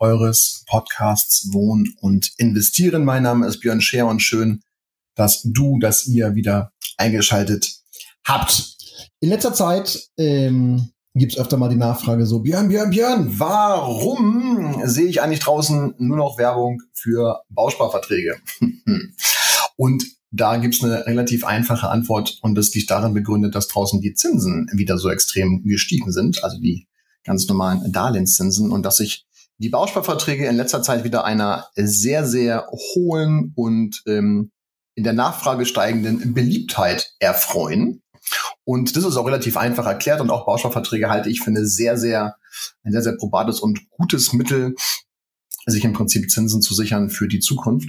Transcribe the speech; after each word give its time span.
eures 0.00 0.64
Podcasts 0.66 1.52
Wohnen 1.52 1.94
und 2.00 2.32
Investieren. 2.38 3.04
Mein 3.04 3.22
Name 3.22 3.46
ist 3.46 3.60
Björn 3.60 3.80
Scher 3.80 4.06
und 4.06 4.20
schön, 4.20 4.62
dass 5.14 5.42
du, 5.44 5.78
dass 5.78 6.06
ihr 6.06 6.34
wieder 6.34 6.72
eingeschaltet 6.96 7.70
habt. 8.24 8.76
In 9.20 9.28
letzter 9.28 9.52
Zeit 9.52 10.08
ähm, 10.16 10.90
gibt 11.14 11.32
es 11.32 11.38
öfter 11.38 11.58
mal 11.58 11.68
die 11.68 11.76
Nachfrage 11.76 12.26
so, 12.26 12.40
Björn, 12.40 12.68
Björn, 12.68 12.90
Björn, 12.90 13.38
warum 13.38 14.80
sehe 14.84 15.06
ich 15.06 15.20
eigentlich 15.20 15.40
draußen 15.40 15.94
nur 15.98 16.16
noch 16.16 16.38
Werbung 16.38 16.80
für 16.94 17.42
Bausparverträge? 17.50 18.36
und 19.76 20.04
da 20.30 20.56
gibt's 20.56 20.82
eine 20.82 21.06
relativ 21.06 21.44
einfache 21.44 21.88
Antwort 21.88 22.38
und 22.40 22.54
das 22.54 22.72
liegt 22.72 22.90
darin 22.90 23.14
begründet, 23.14 23.54
dass 23.54 23.68
draußen 23.68 24.00
die 24.00 24.14
Zinsen 24.14 24.70
wieder 24.72 24.96
so 24.96 25.10
extrem 25.10 25.64
gestiegen 25.64 26.12
sind, 26.12 26.42
also 26.44 26.58
die 26.58 26.86
ganz 27.24 27.46
normalen 27.48 27.92
Darlehenszinsen 27.92 28.70
und 28.70 28.84
dass 28.84 28.96
sich 28.96 29.26
die 29.60 29.68
Bausparverträge 29.68 30.46
in 30.46 30.56
letzter 30.56 30.82
Zeit 30.82 31.04
wieder 31.04 31.24
einer 31.24 31.68
sehr, 31.76 32.26
sehr 32.26 32.66
hohen 32.70 33.52
und 33.54 34.02
ähm, 34.06 34.50
in 34.94 35.04
der 35.04 35.12
Nachfrage 35.12 35.66
steigenden 35.66 36.32
Beliebtheit 36.32 37.12
erfreuen. 37.18 38.02
Und 38.64 38.96
das 38.96 39.04
ist 39.04 39.16
auch 39.16 39.26
relativ 39.26 39.58
einfach 39.58 39.86
erklärt 39.86 40.20
und 40.22 40.30
auch 40.30 40.46
Bausparverträge 40.46 41.10
halte 41.10 41.28
ich 41.28 41.40
für 41.40 41.50
eine 41.50 41.66
sehr, 41.66 41.98
sehr, 41.98 42.36
ein 42.84 42.92
sehr, 42.92 43.02
sehr 43.02 43.16
probates 43.16 43.60
und 43.60 43.90
gutes 43.90 44.32
Mittel, 44.32 44.74
sich 45.66 45.84
im 45.84 45.92
Prinzip 45.92 46.30
Zinsen 46.30 46.62
zu 46.62 46.74
sichern 46.74 47.10
für 47.10 47.28
die 47.28 47.40
Zukunft. 47.40 47.88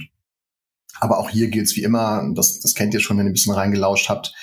Aber 1.00 1.18
auch 1.18 1.30
hier 1.30 1.48
gilt 1.48 1.66
es 1.66 1.76
wie 1.76 1.82
immer, 1.82 2.30
das, 2.34 2.60
das 2.60 2.74
kennt 2.74 2.92
ihr 2.92 3.00
schon, 3.00 3.16
wenn 3.16 3.26
ihr 3.26 3.30
ein 3.30 3.34
bisschen 3.34 3.54
reingelauscht 3.54 4.10
habt. 4.10 4.34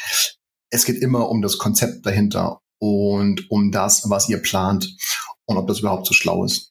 Es 0.72 0.86
geht 0.86 1.02
immer 1.02 1.30
um 1.30 1.44
das 1.44 1.60
Konzept 1.60 2.06
dahinter 2.06 2.62
und 2.80 3.52
um 3.52 3.72
das, 3.72 4.10
was 4.10 4.30
ihr 4.30 4.42
plant 4.42 4.96
und 5.46 5.58
ob 5.58 5.68
das 5.68 5.80
überhaupt 5.80 6.08
so 6.08 6.14
schlau 6.14 6.44
ist. 6.44 6.69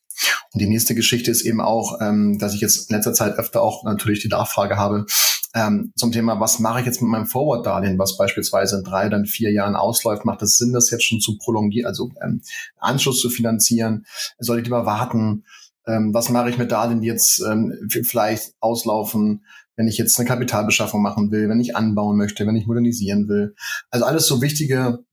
Und 0.53 0.61
die 0.61 0.69
nächste 0.69 0.95
Geschichte 0.95 1.31
ist 1.31 1.43
eben 1.43 1.61
auch, 1.61 2.01
ähm, 2.01 2.39
dass 2.39 2.55
ich 2.55 2.61
jetzt 2.61 2.91
in 2.91 2.97
letzter 2.97 3.15
Zeit 3.15 3.39
öfter 3.39 3.63
auch 3.63 3.85
natürlich 3.85 4.21
die 4.21 4.29
Nachfrage 4.29 4.77
habe 4.77 5.07
ähm, 5.55 5.93
zum 5.97 6.13
Thema, 6.13 6.41
was 6.41 6.59
mache 6.59 6.81
ich 6.81 6.87
jetzt 6.87 7.01
mit 7.01 7.11
meinem 7.11 7.27
Forward-Darlehen, 7.27 7.99
was 7.99 8.17
beispielsweise 8.17 8.77
in 8.77 8.85
drei, 8.85 9.09
dann 9.09 9.27
vier 9.27 9.51
Jahren 9.51 9.77
ausläuft. 9.77 10.25
Macht 10.25 10.43
es 10.43 10.59
Sinn, 10.59 10.73
das 10.73 10.91
jetzt 10.91 11.05
schon 11.05 11.21
zu 11.21 11.39
prolongieren, 11.39 11.87
also 11.87 12.11
ähm, 12.23 12.43
Anschluss 12.79 13.21
zu 13.21 13.31
finanzieren? 13.31 14.05
Soll 14.39 14.59
ich 14.59 14.65
lieber 14.65 14.85
warten? 14.85 15.45
Ähm, 15.87 16.13
was 16.13 16.29
mache 16.29 16.51
ich 16.51 16.59
mit 16.59 16.71
Darlehen, 16.71 17.01
die 17.01 17.09
jetzt 17.09 17.41
ähm, 17.41 17.89
vielleicht 18.05 18.55
auslaufen? 18.61 19.45
wenn 19.77 19.87
ich 19.87 19.97
jetzt 19.97 20.19
eine 20.19 20.27
Kapitalbeschaffung 20.27 21.01
machen 21.01 21.31
will, 21.31 21.49
wenn 21.49 21.61
ich 21.61 21.77
anbauen 21.77 22.17
möchte, 22.17 22.45
wenn 22.49 22.57
ich 22.57 22.67
modernisieren 22.67 23.29
will. 23.29 23.55
Also 23.91 24.07
alles 24.07 24.27
so 24.27 24.43
wichtige 24.43 25.05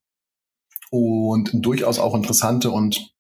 und 0.89 1.51
durchaus 1.53 1.99
auch 1.99 2.15
interessante 2.15 2.71
und 2.71 3.14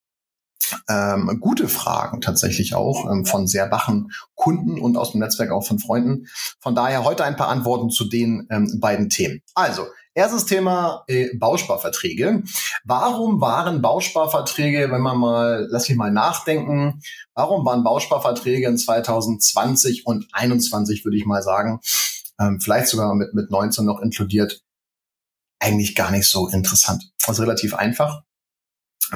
ähm, 0.89 1.37
gute 1.39 1.67
Fragen 1.67 2.21
tatsächlich 2.21 2.75
auch 2.75 3.09
ähm, 3.09 3.25
von 3.25 3.47
sehr 3.47 3.71
wachen 3.71 4.11
Kunden 4.35 4.79
und 4.79 4.97
aus 4.97 5.11
dem 5.11 5.19
Netzwerk 5.19 5.51
auch 5.51 5.65
von 5.65 5.79
Freunden. 5.79 6.27
Von 6.59 6.75
daher 6.75 7.03
heute 7.03 7.23
ein 7.23 7.35
paar 7.35 7.49
Antworten 7.49 7.89
zu 7.89 8.05
den 8.05 8.47
ähm, 8.49 8.79
beiden 8.79 9.09
Themen. 9.09 9.41
Also, 9.53 9.85
Erstes 10.17 10.45
Thema 10.45 11.03
äh, 11.07 11.35
Bausparverträge. 11.35 12.43
Warum 12.85 13.41
waren 13.41 13.81
Bausparverträge, 13.81 14.89
wenn 14.89 15.01
man 15.01 15.17
mal, 15.17 15.67
lass 15.69 15.89
mich 15.89 15.97
mal 15.97 16.09
nachdenken, 16.09 17.01
warum 17.33 17.65
waren 17.65 17.83
Bausparverträge 17.83 18.65
in 18.65 18.77
2020 18.77 20.05
und 20.05 20.25
21, 20.31 21.03
würde 21.03 21.17
ich 21.17 21.25
mal 21.25 21.43
sagen, 21.43 21.81
ähm, 22.39 22.61
vielleicht 22.61 22.87
sogar 22.87 23.13
mit, 23.13 23.33
mit 23.33 23.51
19 23.51 23.83
noch 23.83 23.99
inkludiert, 24.01 24.61
eigentlich 25.59 25.95
gar 25.95 26.11
nicht 26.11 26.29
so 26.29 26.47
interessant. 26.47 27.11
Also 27.27 27.43
relativ 27.43 27.73
einfach 27.73 28.21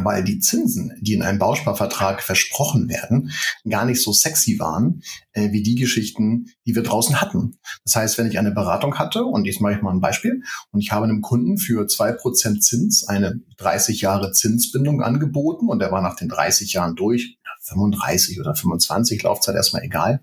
weil 0.03 0.23
die 0.23 0.39
Zinsen, 0.39 0.93
die 1.01 1.13
in 1.13 1.21
einem 1.21 1.39
Bausparvertrag 1.39 2.21
versprochen 2.21 2.89
werden, 2.89 3.31
gar 3.67 3.85
nicht 3.85 4.01
so 4.01 4.11
sexy 4.11 4.59
waren 4.59 5.01
äh, 5.33 5.51
wie 5.51 5.63
die 5.63 5.75
Geschichten, 5.75 6.47
die 6.65 6.75
wir 6.75 6.83
draußen 6.83 7.21
hatten. 7.21 7.57
Das 7.83 7.95
heißt, 7.95 8.17
wenn 8.17 8.27
ich 8.27 8.39
eine 8.39 8.51
Beratung 8.51 8.95
hatte, 8.99 9.23
und 9.23 9.45
jetzt 9.45 9.61
mache 9.61 9.73
ich 9.73 9.81
mal 9.81 9.91
ein 9.91 10.01
Beispiel, 10.01 10.43
und 10.71 10.81
ich 10.81 10.91
habe 10.91 11.05
einem 11.05 11.21
Kunden 11.21 11.57
für 11.57 11.88
zwei 11.88 12.11
Prozent 12.11 12.63
Zins 12.63 13.07
eine 13.07 13.39
30 13.57 14.01
Jahre 14.01 14.31
Zinsbindung 14.31 15.01
angeboten 15.01 15.67
und 15.67 15.79
der 15.79 15.91
war 15.91 16.01
nach 16.01 16.15
den 16.15 16.29
30 16.29 16.73
Jahren 16.73 16.95
durch, 16.95 17.38
35 17.61 18.39
oder 18.39 18.55
25, 18.55 19.23
Laufzeit 19.23 19.55
erstmal 19.55 19.83
egal. 19.83 20.21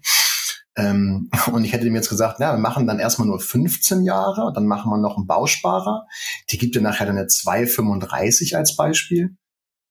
Ähm, 0.76 1.30
und 1.52 1.64
ich 1.64 1.72
hätte 1.72 1.86
ihm 1.86 1.94
jetzt 1.94 2.08
gesagt, 2.08 2.36
na, 2.38 2.52
wir 2.52 2.58
machen 2.58 2.86
dann 2.86 2.98
erstmal 2.98 3.28
nur 3.28 3.40
15 3.40 4.04
Jahre 4.04 4.52
dann 4.54 4.66
machen 4.66 4.90
wir 4.90 4.98
noch 4.98 5.16
einen 5.16 5.26
Bausparer. 5.26 6.06
Die 6.50 6.58
gibt 6.58 6.74
dir 6.74 6.82
nachher 6.82 7.06
dann 7.06 7.16
eine 7.16 7.26
2,35 7.26 8.56
als 8.56 8.76
Beispiel 8.76 9.36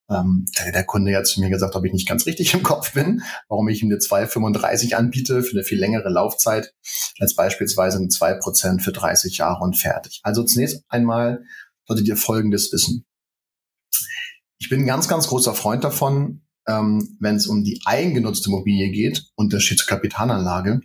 ähm, 0.10 0.46
hat 0.58 0.74
der 0.74 0.84
Kunde 0.84 1.12
ja 1.12 1.24
zu 1.24 1.40
mir 1.40 1.50
gesagt, 1.50 1.76
ob 1.76 1.86
ich 1.86 1.94
nicht 1.94 2.08
ganz 2.08 2.26
richtig 2.26 2.54
im 2.54 2.64
Kopf 2.64 2.94
bin, 2.94 3.24
warum 3.48 3.68
ich 3.68 3.82
ihm 3.82 3.90
eine 3.90 4.00
2,35 4.00 4.94
anbiete 4.94 5.44
für 5.44 5.54
eine 5.54 5.64
viel 5.64 5.80
längere 5.80 6.10
Laufzeit 6.10 6.74
als 7.20 7.36
beispielsweise 7.36 7.98
eine 7.98 8.08
2% 8.08 8.82
für 8.82 8.92
30 8.92 9.38
Jahre 9.38 9.64
und 9.64 9.76
fertig. 9.76 10.22
Also 10.24 10.44
zunächst 10.44 10.84
einmal 10.90 11.44
solltet 11.88 12.08
ihr 12.08 12.18
Folgendes 12.18 12.72
wissen. 12.72 13.06
Ich 14.58 14.70
bin 14.70 14.82
ein 14.82 14.88
ganz, 14.88 15.08
ganz 15.08 15.28
großer 15.28 15.54
Freund 15.54 15.84
davon, 15.84 16.42
ähm, 16.68 17.18
wenn 17.20 17.36
es 17.36 17.48
um 17.48 17.64
die 17.64 17.82
eigengenutzte 17.86 18.50
Immobilie 18.50 18.90
geht, 18.92 19.26
Unterschied 19.36 19.80
zur 19.80 19.88
Kapitalanlage, 19.88 20.82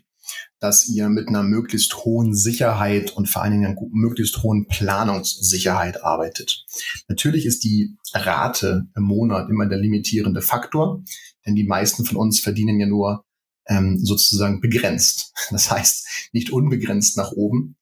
dass 0.59 0.89
ihr 0.89 1.09
mit 1.09 1.29
einer 1.29 1.43
möglichst 1.43 2.05
hohen 2.05 2.35
Sicherheit 2.35 3.13
und 3.13 3.29
vor 3.29 3.43
allen 3.43 3.53
Dingen 3.53 3.67
einer 3.67 3.77
möglichst 3.93 4.43
hohen 4.43 4.67
Planungssicherheit 4.67 6.05
arbeitet. 6.05 6.65
Natürlich 7.09 7.47
ist 7.47 7.65
die 7.65 7.97
Rate 8.13 8.87
im 8.95 9.05
Monat 9.05 9.49
immer 9.49 9.67
der 9.67 9.79
limitierende 9.79 10.43
Faktor, 10.43 11.03
denn 11.47 11.55
die 11.55 11.65
meisten 11.65 12.05
von 12.05 12.17
uns 12.17 12.41
verdienen 12.41 12.79
ja 12.79 12.87
nur 12.87 13.25
ähm, 13.67 13.99
sozusagen 13.99 14.61
begrenzt. 14.61 15.33
Das 15.51 15.71
heißt, 15.71 16.31
nicht 16.33 16.51
unbegrenzt 16.51 17.17
nach 17.17 17.33
oben. 17.33 17.77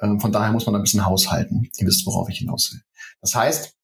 Ähm, 0.00 0.20
von 0.20 0.32
daher 0.32 0.52
muss 0.52 0.66
man 0.66 0.74
ein 0.74 0.82
bisschen 0.82 1.04
haushalten. 1.04 1.68
Ihr 1.76 1.86
wisst, 1.86 2.06
worauf 2.06 2.28
ich 2.28 2.38
hinaus 2.38 2.72
will. 2.72 2.80
Das 3.20 3.34
heißt, 3.34 3.74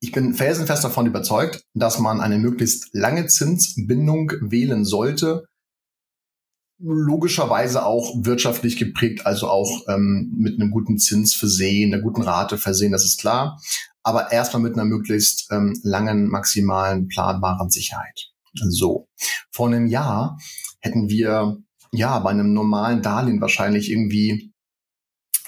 ich 0.00 0.12
bin 0.12 0.34
felsenfest 0.34 0.84
davon 0.84 1.06
überzeugt, 1.06 1.64
dass 1.74 1.98
man 1.98 2.20
eine 2.20 2.38
möglichst 2.38 2.88
lange 2.92 3.26
Zinsbindung 3.26 4.32
wählen 4.40 4.84
sollte, 4.84 5.46
logischerweise 6.82 7.84
auch 7.84 8.14
wirtschaftlich 8.24 8.76
geprägt, 8.76 9.26
also 9.26 9.48
auch 9.48 9.82
ähm, 9.88 10.32
mit 10.36 10.60
einem 10.60 10.70
guten 10.70 10.98
Zins 10.98 11.34
versehen, 11.34 11.92
einer 11.92 12.02
guten 12.02 12.22
Rate 12.22 12.58
versehen, 12.58 12.92
das 12.92 13.04
ist 13.04 13.20
klar. 13.20 13.60
Aber 14.02 14.32
erstmal 14.32 14.62
mit 14.62 14.74
einer 14.74 14.86
möglichst 14.86 15.48
ähm, 15.50 15.78
langen, 15.82 16.28
maximalen, 16.28 17.08
planbaren 17.08 17.70
Sicherheit. 17.70 18.30
So. 18.54 19.08
Vor 19.50 19.68
einem 19.68 19.86
Jahr 19.86 20.38
hätten 20.80 21.08
wir 21.08 21.58
ja 21.92 22.18
bei 22.20 22.30
einem 22.30 22.52
normalen 22.54 23.02
Darlehen 23.02 23.40
wahrscheinlich 23.40 23.90
irgendwie 23.90 24.52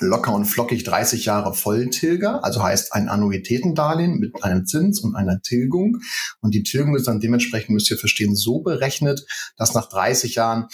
locker 0.01 0.35
und 0.35 0.45
flockig 0.45 0.85
30 0.85 1.25
Jahre 1.25 1.55
Volltilger, 1.55 2.45
also 2.45 2.63
heißt 2.63 2.93
ein 2.93 3.09
Annuitätendarlehen 3.09 4.19
mit 4.19 4.43
einem 4.43 4.67
Zins 4.67 5.01
und 5.01 5.15
einer 5.15 5.41
Tilgung. 5.41 5.99
Und 6.41 6.55
die 6.55 6.63
Tilgung 6.63 6.97
ist 6.97 7.07
dann 7.07 7.21
dementsprechend, 7.21 7.71
müsst 7.71 7.91
ihr 7.91 7.99
verstehen, 7.99 8.35
so 8.35 8.61
berechnet, 8.61 9.25
dass 9.57 9.75
nach 9.75 9.89
30 9.89 10.35
Jahren 10.35 10.67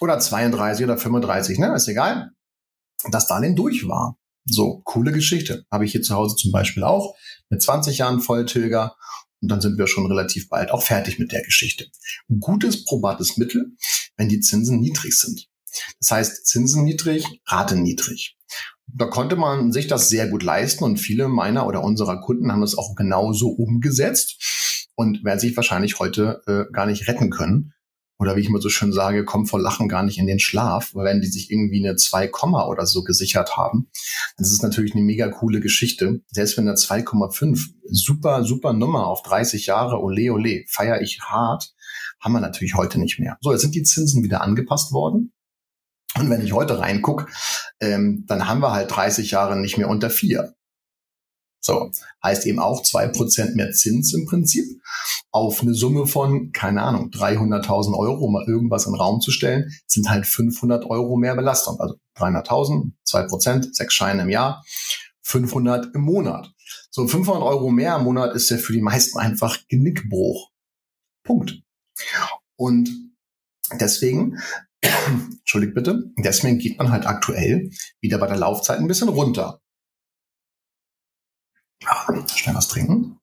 oder 0.00 0.18
32 0.18 0.84
oder 0.84 0.98
35, 0.98 1.58
ne, 1.58 1.74
ist 1.74 1.88
egal, 1.88 2.30
dass 3.10 3.26
Darlehen 3.26 3.56
durch 3.56 3.86
war. 3.88 4.18
So, 4.44 4.80
coole 4.84 5.12
Geschichte. 5.12 5.64
Habe 5.70 5.84
ich 5.84 5.92
hier 5.92 6.02
zu 6.02 6.14
Hause 6.14 6.36
zum 6.36 6.52
Beispiel 6.52 6.82
auch 6.82 7.14
mit 7.50 7.62
20 7.62 7.98
Jahren 7.98 8.20
Volltilger 8.20 8.96
und 9.40 9.50
dann 9.50 9.60
sind 9.60 9.78
wir 9.78 9.86
schon 9.86 10.06
relativ 10.06 10.48
bald 10.48 10.70
auch 10.70 10.82
fertig 10.82 11.18
mit 11.18 11.32
der 11.32 11.42
Geschichte. 11.42 11.86
Gutes, 12.40 12.84
probates 12.84 13.36
Mittel, 13.36 13.72
wenn 14.16 14.28
die 14.28 14.40
Zinsen 14.40 14.80
niedrig 14.80 15.16
sind. 15.16 15.48
Das 16.00 16.10
heißt, 16.10 16.46
Zinsen 16.46 16.84
niedrig, 16.84 17.24
Rate 17.46 17.76
niedrig. 17.76 18.36
Da 18.86 19.06
konnte 19.06 19.36
man 19.36 19.70
sich 19.70 19.86
das 19.86 20.08
sehr 20.08 20.28
gut 20.28 20.42
leisten 20.42 20.82
und 20.82 20.96
viele 20.96 21.28
meiner 21.28 21.66
oder 21.66 21.84
unserer 21.84 22.20
Kunden 22.20 22.50
haben 22.50 22.62
das 22.62 22.76
auch 22.76 22.94
genauso 22.96 23.48
umgesetzt 23.48 24.88
und 24.94 25.24
werden 25.24 25.38
sich 25.38 25.54
wahrscheinlich 25.56 25.98
heute 25.98 26.42
äh, 26.46 26.72
gar 26.72 26.86
nicht 26.86 27.06
retten 27.06 27.30
können, 27.30 27.74
oder 28.18 28.34
wie 28.34 28.40
ich 28.40 28.48
immer 28.48 28.60
so 28.60 28.68
schön 28.68 28.92
sage, 28.92 29.24
kommen 29.24 29.46
vor 29.46 29.60
Lachen 29.60 29.88
gar 29.88 30.02
nicht 30.02 30.18
in 30.18 30.26
den 30.26 30.40
Schlaf, 30.40 30.94
weil 30.94 31.04
wenn 31.04 31.20
die 31.20 31.28
sich 31.28 31.50
irgendwie 31.50 31.86
eine 31.86 31.96
2, 31.96 32.30
oder 32.66 32.86
so 32.86 33.04
gesichert 33.04 33.56
haben, 33.56 33.88
dann 34.36 34.44
ist 34.44 34.62
natürlich 34.62 34.94
eine 34.94 35.04
mega 35.04 35.28
coole 35.28 35.60
Geschichte. 35.60 36.20
Selbst 36.26 36.56
wenn 36.56 36.66
eine 36.66 36.76
2,5, 36.76 37.68
super, 37.90 38.44
super 38.44 38.72
Nummer 38.72 39.06
auf 39.06 39.22
30 39.22 39.66
Jahre, 39.66 40.02
ole, 40.02 40.32
ole, 40.32 40.64
feiere 40.68 41.00
ich 41.00 41.20
hart, 41.22 41.74
Haben 42.20 42.32
wir 42.32 42.40
natürlich 42.40 42.74
heute 42.74 42.98
nicht 42.98 43.20
mehr. 43.20 43.38
So, 43.40 43.52
jetzt 43.52 43.62
sind 43.62 43.76
die 43.76 43.84
Zinsen 43.84 44.24
wieder 44.24 44.40
angepasst 44.40 44.92
worden. 44.92 45.32
Und 46.18 46.30
wenn 46.30 46.42
ich 46.42 46.52
heute 46.52 46.80
reingucke, 46.80 47.26
ähm, 47.80 48.24
dann 48.26 48.48
haben 48.48 48.60
wir 48.60 48.72
halt 48.72 48.90
30 48.90 49.30
Jahre 49.30 49.56
nicht 49.56 49.78
mehr 49.78 49.88
unter 49.88 50.10
vier. 50.10 50.54
So, 51.60 51.90
heißt 52.22 52.46
eben 52.46 52.58
auch 52.58 52.82
zwei 52.82 53.08
Prozent 53.08 53.56
mehr 53.56 53.72
Zins 53.72 54.14
im 54.14 54.26
Prinzip 54.26 54.64
auf 55.30 55.60
eine 55.60 55.74
Summe 55.74 56.06
von, 56.06 56.52
keine 56.52 56.82
Ahnung, 56.82 57.10
300.000 57.10 57.96
Euro, 57.96 58.24
um 58.24 58.32
mal 58.32 58.46
irgendwas 58.46 58.86
in 58.86 58.92
den 58.92 59.00
Raum 59.00 59.20
zu 59.20 59.30
stellen, 59.30 59.70
sind 59.86 60.08
halt 60.08 60.26
500 60.26 60.86
Euro 60.86 61.16
mehr 61.16 61.34
Belastung. 61.34 61.78
Also 61.80 61.96
300.000, 62.16 62.92
zwei 63.04 63.24
Prozent, 63.24 63.74
sechs 63.74 63.94
Scheine 63.94 64.22
im 64.22 64.30
Jahr, 64.30 64.64
500 65.22 65.94
im 65.94 66.02
Monat. 66.02 66.50
So 66.90 67.06
500 67.06 67.42
Euro 67.42 67.70
mehr 67.70 67.96
im 67.96 68.04
Monat 68.04 68.34
ist 68.34 68.50
ja 68.50 68.56
für 68.56 68.72
die 68.72 68.80
meisten 68.80 69.18
einfach 69.18 69.58
Genickbruch. 69.68 70.50
Punkt. 71.24 71.60
Und 72.56 72.90
deswegen, 73.78 74.38
entschuldigt 74.80 75.74
bitte, 75.74 76.04
deswegen 76.16 76.58
geht 76.58 76.78
man 76.78 76.90
halt 76.90 77.06
aktuell 77.06 77.70
wieder 78.00 78.18
bei 78.18 78.26
der 78.26 78.38
Laufzeit 78.38 78.78
ein 78.78 78.88
bisschen 78.88 79.08
runter. 79.08 79.60
Schnell 82.34 82.54
was 82.54 82.68
trinken. 82.68 83.18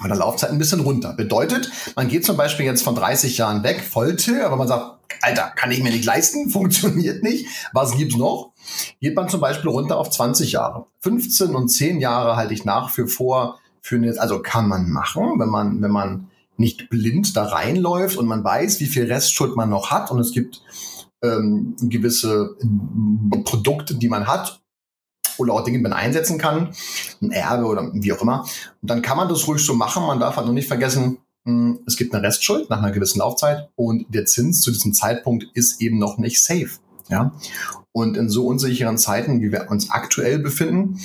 Bei 0.00 0.08
der 0.08 0.16
Laufzeit 0.16 0.50
ein 0.50 0.58
bisschen 0.58 0.80
runter. 0.80 1.12
Bedeutet, 1.12 1.70
man 1.96 2.08
geht 2.08 2.24
zum 2.24 2.36
Beispiel 2.36 2.64
jetzt 2.64 2.82
von 2.82 2.94
30 2.94 3.36
Jahren 3.38 3.62
weg, 3.62 3.82
Volltill, 3.82 4.42
aber 4.42 4.56
man 4.56 4.68
sagt, 4.68 4.96
Alter, 5.20 5.52
kann 5.54 5.70
ich 5.70 5.82
mir 5.82 5.90
nicht 5.90 6.04
leisten, 6.04 6.50
funktioniert 6.50 7.22
nicht. 7.22 7.46
Was 7.72 7.96
gibt's 7.96 8.16
noch? 8.16 8.52
Geht 9.00 9.14
man 9.14 9.28
zum 9.28 9.40
Beispiel 9.40 9.70
runter 9.70 9.98
auf 9.98 10.10
20 10.10 10.52
Jahre. 10.52 10.86
15 11.00 11.54
und 11.54 11.68
10 11.68 12.00
Jahre 12.00 12.36
halte 12.36 12.54
ich 12.54 12.64
nach 12.64 12.90
für 12.90 13.06
vor, 13.06 13.58
für 13.80 13.96
eine, 13.96 14.18
also 14.18 14.40
kann 14.42 14.68
man 14.68 14.90
machen, 14.90 15.38
wenn 15.38 15.48
man, 15.48 15.82
wenn 15.82 15.90
man 15.90 16.30
nicht 16.56 16.88
blind 16.88 17.36
da 17.36 17.44
reinläuft 17.44 18.16
und 18.16 18.26
man 18.26 18.42
weiß, 18.42 18.80
wie 18.80 18.86
viel 18.86 19.10
Restschuld 19.12 19.56
man 19.56 19.68
noch 19.68 19.90
hat 19.90 20.10
und 20.10 20.18
es 20.18 20.32
gibt 20.32 20.62
ähm, 21.22 21.76
gewisse 21.80 22.56
Produkte, 23.44 23.94
die 23.94 24.08
man 24.08 24.26
hat 24.26 24.60
oder 25.38 25.54
auch 25.54 25.64
Dinge, 25.64 25.78
die 25.78 25.82
man 25.82 25.92
einsetzen 25.92 26.38
kann, 26.38 26.70
ein 27.20 27.30
Erbe 27.30 27.64
oder 27.64 27.90
wie 27.92 28.12
auch 28.12 28.22
immer. 28.22 28.42
Und 28.82 28.90
dann 28.90 29.02
kann 29.02 29.16
man 29.16 29.28
das 29.28 29.46
ruhig 29.46 29.64
so 29.64 29.74
machen. 29.74 30.06
Man 30.06 30.20
darf 30.20 30.36
halt 30.36 30.46
nur 30.46 30.54
nicht 30.54 30.68
vergessen, 30.68 31.18
hm, 31.44 31.80
es 31.86 31.96
gibt 31.96 32.14
eine 32.14 32.26
Restschuld 32.26 32.68
nach 32.70 32.78
einer 32.78 32.90
gewissen 32.90 33.20
Laufzeit 33.20 33.68
und 33.76 34.06
der 34.08 34.26
Zins 34.26 34.60
zu 34.60 34.70
diesem 34.70 34.94
Zeitpunkt 34.94 35.46
ist 35.54 35.80
eben 35.80 35.98
noch 35.98 36.18
nicht 36.18 36.42
safe. 36.42 36.70
Ja? 37.08 37.32
Und 37.92 38.16
in 38.16 38.28
so 38.28 38.46
unsicheren 38.46 38.98
Zeiten, 38.98 39.40
wie 39.40 39.52
wir 39.52 39.70
uns 39.70 39.90
aktuell 39.90 40.38
befinden, 40.38 40.98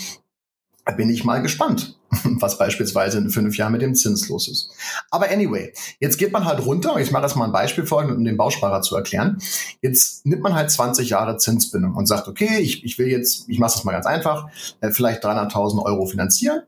bin 0.91 1.09
ich 1.09 1.23
mal 1.23 1.41
gespannt, 1.41 1.99
was 2.23 2.57
beispielsweise 2.57 3.17
in 3.17 3.29
fünf 3.29 3.57
Jahren 3.57 3.71
mit 3.71 3.81
dem 3.81 3.95
Zins 3.95 4.29
los 4.29 4.47
ist. 4.47 4.71
Aber 5.09 5.29
anyway, 5.29 5.73
jetzt 5.99 6.17
geht 6.17 6.31
man 6.31 6.45
halt 6.45 6.65
runter, 6.65 6.97
ich 6.99 7.11
mache 7.11 7.23
das 7.23 7.35
mal 7.35 7.45
ein 7.45 7.51
Beispiel 7.51 7.85
vor, 7.85 8.03
um 8.03 8.23
den 8.23 8.37
Bausparer 8.37 8.81
zu 8.81 8.95
erklären. 8.95 9.37
Jetzt 9.81 10.25
nimmt 10.25 10.41
man 10.41 10.55
halt 10.55 10.71
20 10.71 11.09
Jahre 11.09 11.37
Zinsbindung 11.37 11.95
und 11.95 12.05
sagt, 12.07 12.27
okay, 12.27 12.59
ich, 12.59 12.83
ich 12.83 12.97
will 12.97 13.07
jetzt, 13.07 13.49
ich 13.49 13.59
mache 13.59 13.73
das 13.73 13.83
mal 13.83 13.93
ganz 13.93 14.05
einfach, 14.05 14.47
äh, 14.81 14.91
vielleicht 14.91 15.23
300.000 15.23 15.83
Euro 15.83 16.05
finanzieren 16.05 16.63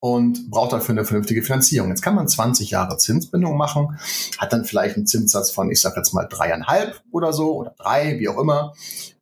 und 0.00 0.50
braucht 0.50 0.72
dafür 0.72 0.94
eine 0.94 1.04
vernünftige 1.04 1.42
Finanzierung. 1.42 1.90
Jetzt 1.90 2.02
kann 2.02 2.14
man 2.14 2.26
20 2.26 2.70
Jahre 2.70 2.96
Zinsbindung 2.96 3.56
machen, 3.56 3.98
hat 4.38 4.52
dann 4.52 4.64
vielleicht 4.64 4.96
einen 4.96 5.06
Zinssatz 5.06 5.50
von, 5.50 5.70
ich 5.70 5.80
sage 5.80 5.96
jetzt 5.96 6.14
mal 6.14 6.26
dreieinhalb 6.26 7.02
oder 7.12 7.32
so 7.32 7.54
oder 7.54 7.74
drei, 7.78 8.18
wie 8.18 8.28
auch 8.28 8.38
immer, 8.38 8.74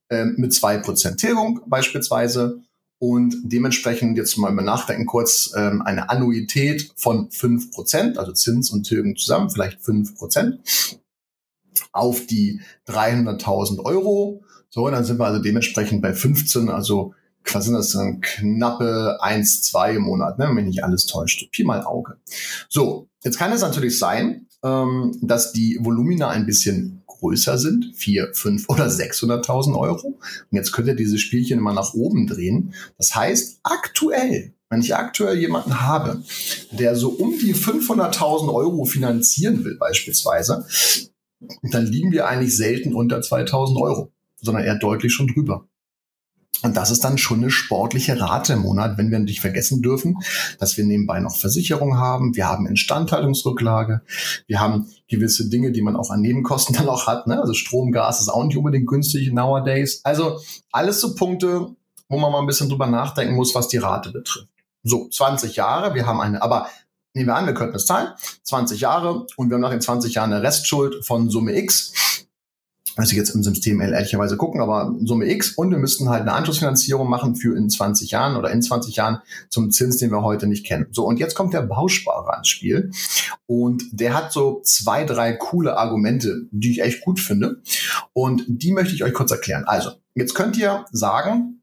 äh, 0.08 0.24
mit 0.24 0.54
zwei 0.54 0.78
Prozent 0.78 1.18
Tilgung 1.18 1.60
beispielsweise 1.66 2.62
und 2.98 3.36
dementsprechend 3.44 4.16
jetzt 4.16 4.36
mal 4.38 4.52
über 4.52 4.62
nachdenken 4.62 5.06
kurz 5.06 5.52
ähm, 5.56 5.82
eine 5.82 6.10
Annuität 6.10 6.92
von 6.96 7.30
fünf 7.30 7.70
Prozent, 7.70 8.18
also 8.18 8.32
Zins 8.32 8.70
und 8.70 8.84
Tilgung 8.84 9.16
zusammen, 9.16 9.50
vielleicht 9.50 9.80
fünf 9.80 10.16
Prozent 10.16 10.60
auf 11.92 12.26
die 12.26 12.60
300.000 12.88 13.84
Euro. 13.84 14.42
So, 14.70 14.86
und 14.86 14.92
dann 14.92 15.04
sind 15.04 15.18
wir 15.18 15.26
also 15.26 15.40
dementsprechend 15.40 16.02
bei 16.02 16.12
15, 16.12 16.68
also 16.68 17.14
was 17.52 17.64
sind 17.64 17.74
das 17.74 17.92
dann 17.92 18.20
knappe 18.20 19.18
1, 19.20 19.62
2 19.62 19.94
im 19.94 20.02
Monat, 20.02 20.38
ne, 20.38 20.46
wenn 20.48 20.54
mich 20.54 20.66
nicht 20.66 20.84
alles 20.84 21.06
täuscht. 21.06 21.50
Pi 21.50 21.64
mal 21.64 21.82
Auge. 21.82 22.18
So, 22.68 23.08
jetzt 23.24 23.38
kann 23.38 23.52
es 23.52 23.62
natürlich 23.62 23.98
sein, 23.98 24.46
ähm, 24.62 25.16
dass 25.22 25.52
die 25.52 25.78
Volumina 25.80 26.28
ein 26.28 26.46
bisschen 26.46 26.97
größer 27.18 27.58
sind, 27.58 27.92
4, 27.94 28.30
5 28.32 28.68
oder 28.68 28.86
600.000 28.86 29.78
Euro. 29.78 30.06
Und 30.06 30.56
jetzt 30.56 30.72
könnt 30.72 30.88
ihr 30.88 30.96
diese 30.96 31.18
Spielchen 31.18 31.58
immer 31.58 31.74
nach 31.74 31.94
oben 31.94 32.26
drehen. 32.26 32.74
Das 32.96 33.14
heißt, 33.14 33.60
aktuell, 33.62 34.54
wenn 34.70 34.80
ich 34.80 34.94
aktuell 34.94 35.38
jemanden 35.38 35.80
habe, 35.80 36.22
der 36.72 36.96
so 36.96 37.10
um 37.10 37.38
die 37.38 37.54
500.000 37.54 38.52
Euro 38.52 38.84
finanzieren 38.84 39.64
will 39.64 39.76
beispielsweise, 39.76 40.66
dann 41.62 41.86
liegen 41.86 42.12
wir 42.12 42.26
eigentlich 42.26 42.56
selten 42.56 42.94
unter 42.94 43.20
2.000 43.20 43.80
Euro, 43.80 44.12
sondern 44.40 44.64
eher 44.64 44.78
deutlich 44.78 45.12
schon 45.12 45.28
drüber. 45.28 45.68
Und 46.62 46.76
das 46.76 46.90
ist 46.90 47.04
dann 47.04 47.18
schon 47.18 47.38
eine 47.38 47.50
sportliche 47.50 48.20
Rate 48.20 48.54
im 48.54 48.60
Monat, 48.60 48.98
wenn 48.98 49.10
wir 49.10 49.18
nicht 49.18 49.40
vergessen 49.40 49.82
dürfen, 49.82 50.16
dass 50.58 50.76
wir 50.76 50.84
nebenbei 50.84 51.20
noch 51.20 51.36
Versicherung 51.36 51.98
haben, 51.98 52.34
wir 52.34 52.48
haben 52.48 52.66
Instandhaltungsrücklage, 52.66 54.02
wir 54.46 54.60
haben 54.60 54.90
gewisse 55.08 55.48
Dinge, 55.48 55.72
die 55.72 55.82
man 55.82 55.96
auch 55.96 56.10
an 56.10 56.20
Nebenkosten 56.20 56.74
dann 56.76 56.88
auch 56.88 57.06
hat. 57.06 57.26
Ne? 57.26 57.40
Also 57.40 57.54
Strom, 57.54 57.92
Gas 57.92 58.20
ist 58.20 58.28
auch 58.28 58.44
nicht 58.44 58.56
unbedingt 58.56 58.86
günstig 58.86 59.32
nowadays. 59.32 60.00
Also 60.04 60.40
alles 60.72 61.00
so 61.00 61.14
Punkte, 61.14 61.68
wo 62.08 62.18
man 62.18 62.32
mal 62.32 62.40
ein 62.40 62.46
bisschen 62.46 62.68
drüber 62.68 62.86
nachdenken 62.86 63.34
muss, 63.34 63.54
was 63.54 63.68
die 63.68 63.78
Rate 63.78 64.10
betrifft. 64.10 64.48
So, 64.82 65.08
20 65.08 65.56
Jahre, 65.56 65.94
wir 65.94 66.06
haben 66.06 66.20
eine, 66.20 66.40
aber 66.40 66.68
nehmen 67.14 67.28
wir 67.28 67.36
an, 67.36 67.46
wir 67.46 67.54
könnten 67.54 67.76
es 67.76 67.86
zahlen, 67.86 68.08
20 68.44 68.80
Jahre 68.80 69.26
und 69.36 69.50
wir 69.50 69.54
haben 69.54 69.60
nach 69.60 69.70
den 69.70 69.80
20 69.80 70.14
Jahren 70.14 70.32
eine 70.32 70.42
Restschuld 70.42 71.04
von 71.04 71.30
Summe 71.30 71.56
X 71.56 71.92
ich 73.06 73.16
jetzt 73.16 73.30
im 73.30 73.42
System 73.42 73.80
ehrlicherweise 73.80 74.36
gucken, 74.36 74.60
aber 74.60 74.94
Summe 75.04 75.30
X 75.30 75.52
und 75.52 75.70
wir 75.70 75.78
müssten 75.78 76.08
halt 76.08 76.22
eine 76.22 76.32
Anschlussfinanzierung 76.32 77.08
machen 77.08 77.36
für 77.36 77.56
in 77.56 77.70
20 77.70 78.10
Jahren 78.10 78.36
oder 78.36 78.50
in 78.50 78.60
20 78.60 78.96
Jahren 78.96 79.18
zum 79.50 79.70
Zins, 79.70 79.98
den 79.98 80.10
wir 80.10 80.22
heute 80.22 80.46
nicht 80.46 80.66
kennen. 80.66 80.86
So, 80.90 81.06
und 81.06 81.20
jetzt 81.20 81.34
kommt 81.34 81.54
der 81.54 81.62
Bausparer 81.62 82.32
ans 82.32 82.48
Spiel 82.48 82.90
und 83.46 83.84
der 83.92 84.14
hat 84.14 84.32
so 84.32 84.60
zwei, 84.64 85.04
drei 85.04 85.32
coole 85.32 85.76
Argumente, 85.76 86.48
die 86.50 86.72
ich 86.72 86.82
echt 86.82 87.02
gut 87.02 87.20
finde 87.20 87.62
und 88.12 88.44
die 88.48 88.72
möchte 88.72 88.94
ich 88.94 89.04
euch 89.04 89.14
kurz 89.14 89.30
erklären. 89.30 89.64
Also, 89.66 89.90
jetzt 90.14 90.34
könnt 90.34 90.56
ihr 90.56 90.84
sagen, 90.90 91.54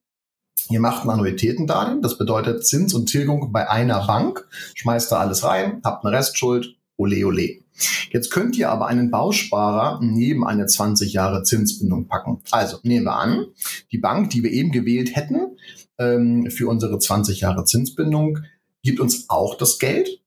Ihr 0.69 0.79
macht 0.79 1.03
ein 1.03 1.11
Annuitätendarlehen, 1.11 2.01
das 2.01 2.17
bedeutet 2.17 2.65
Zins 2.65 2.95
und 2.95 3.05
Tilgung 3.05 3.51
bei 3.51 3.69
einer 3.69 4.07
Bank, 4.07 4.47
schmeißt 4.73 5.11
da 5.11 5.17
alles 5.17 5.43
rein, 5.43 5.79
habt 5.83 6.03
eine 6.03 6.17
Restschuld, 6.17 6.75
ole 6.97 7.23
ole. 7.23 7.64
Jetzt 8.12 8.31
könnt 8.31 8.57
ihr 8.57 8.69
aber 8.69 8.88
einen 8.88 9.12
Bausparer 9.12 10.00
neben 10.01 10.45
eine 10.45 10.66
20 10.66 11.13
Jahre 11.13 11.44
Zinsbindung 11.44 12.07
packen. 12.07 12.42
Also 12.52 12.78
nehmen 12.83 13.06
wir 13.06 13.18
an, 13.18 13.45
die 13.92 13.97
Bank, 13.97 14.30
die 14.30 14.44
wir 14.44 14.52
eben 14.52 14.71
gewählt 14.71 15.16
hätten 15.16 15.57
ähm, 15.97 16.49
für 16.49 16.68
unsere 16.68 16.99
20 16.99 17.42
Jahre 17.42 17.66
Zinsbindung, 17.66 18.40
gibt 18.83 18.99
uns 18.99 19.30
auch 19.30 19.57
das 19.57 19.80
Geld. 19.80 20.21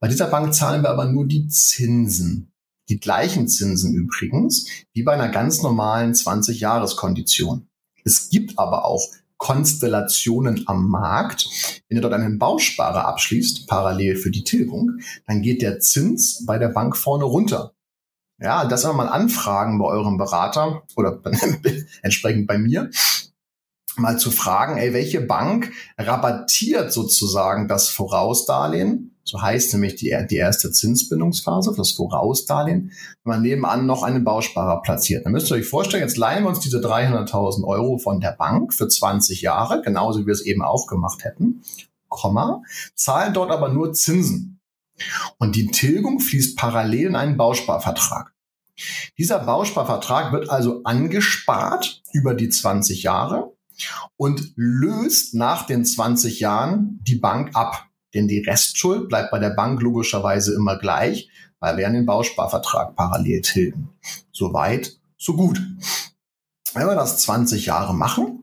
Bei 0.00 0.08
dieser 0.08 0.26
Bank 0.26 0.52
zahlen 0.54 0.82
wir 0.82 0.90
aber 0.90 1.04
nur 1.04 1.26
die 1.26 1.46
Zinsen. 1.48 2.52
Die 2.88 2.98
gleichen 2.98 3.46
Zinsen 3.46 3.94
übrigens 3.94 4.66
wie 4.92 5.04
bei 5.04 5.12
einer 5.12 5.28
ganz 5.28 5.62
normalen 5.62 6.12
20-Jahres-Kondition. 6.12 7.68
Es 8.04 8.30
gibt 8.30 8.58
aber 8.58 8.84
auch 8.84 9.06
Konstellationen 9.40 10.64
am 10.66 10.88
Markt. 10.88 11.48
Wenn 11.88 11.96
ihr 11.96 12.02
dort 12.02 12.12
einen 12.12 12.38
Bausparer 12.38 13.06
abschließt, 13.06 13.66
parallel 13.66 14.16
für 14.16 14.30
die 14.30 14.44
Tilgung, 14.44 14.98
dann 15.26 15.40
geht 15.40 15.62
der 15.62 15.80
Zins 15.80 16.44
bei 16.46 16.58
der 16.58 16.68
Bank 16.68 16.96
vorne 16.96 17.24
runter. 17.24 17.72
Ja, 18.38 18.66
das 18.66 18.84
immer 18.84 18.92
mal 18.92 19.08
anfragen 19.08 19.78
bei 19.78 19.86
eurem 19.86 20.18
Berater 20.18 20.82
oder 20.94 21.20
entsprechend 22.02 22.46
bei 22.46 22.58
mir, 22.58 22.90
mal 23.96 24.18
zu 24.18 24.30
fragen, 24.30 24.76
ey, 24.76 24.92
welche 24.92 25.22
Bank 25.22 25.72
rabattiert 25.98 26.92
sozusagen 26.92 27.66
das 27.66 27.88
Vorausdarlehen 27.88 29.19
so 29.30 29.40
heißt 29.40 29.72
nämlich 29.74 29.94
die, 29.94 30.16
die 30.28 30.36
erste 30.36 30.72
Zinsbindungsphase, 30.72 31.72
das 31.76 31.92
Vorausdarlehen, 31.92 32.90
wenn 33.22 33.32
man 33.32 33.42
nebenan 33.42 33.86
noch 33.86 34.02
einen 34.02 34.24
Bausparer 34.24 34.82
platziert. 34.82 35.24
Dann 35.24 35.32
müsst 35.32 35.50
ihr 35.50 35.56
euch 35.56 35.68
vorstellen, 35.68 36.02
jetzt 36.02 36.16
leihen 36.16 36.42
wir 36.42 36.48
uns 36.48 36.58
diese 36.58 36.78
300.000 36.78 37.64
Euro 37.64 37.98
von 37.98 38.20
der 38.20 38.32
Bank 38.32 38.74
für 38.74 38.88
20 38.88 39.40
Jahre, 39.40 39.82
genauso 39.82 40.20
wie 40.20 40.26
wir 40.26 40.34
es 40.34 40.44
eben 40.44 40.62
auch 40.62 40.88
gemacht 40.88 41.22
hätten, 41.22 41.62
Komma, 42.08 42.62
zahlen 42.96 43.32
dort 43.32 43.52
aber 43.52 43.68
nur 43.68 43.92
Zinsen. 43.92 44.60
Und 45.38 45.54
die 45.54 45.68
Tilgung 45.68 46.18
fließt 46.18 46.58
parallel 46.58 47.06
in 47.06 47.16
einen 47.16 47.36
Bausparvertrag. 47.36 48.34
Dieser 49.16 49.38
Bausparvertrag 49.38 50.32
wird 50.32 50.50
also 50.50 50.82
angespart 50.82 52.02
über 52.12 52.34
die 52.34 52.48
20 52.48 53.04
Jahre 53.04 53.54
und 54.16 54.52
löst 54.56 55.34
nach 55.34 55.66
den 55.66 55.84
20 55.84 56.40
Jahren 56.40 56.98
die 57.02 57.16
Bank 57.16 57.54
ab. 57.54 57.89
Denn 58.14 58.28
die 58.28 58.40
Restschuld 58.40 59.08
bleibt 59.08 59.30
bei 59.30 59.38
der 59.38 59.50
Bank 59.50 59.80
logischerweise 59.82 60.54
immer 60.54 60.78
gleich, 60.78 61.28
weil 61.60 61.76
wir 61.76 61.84
ja 61.84 61.90
den 61.90 62.06
Bausparvertrag 62.06 62.96
parallel 62.96 63.42
tilgen. 63.42 63.90
So 64.32 64.52
weit, 64.52 64.98
so 65.16 65.34
gut. 65.34 65.60
Wenn 66.74 66.86
wir 66.86 66.94
das 66.94 67.18
20 67.18 67.66
Jahre 67.66 67.94
machen, 67.94 68.40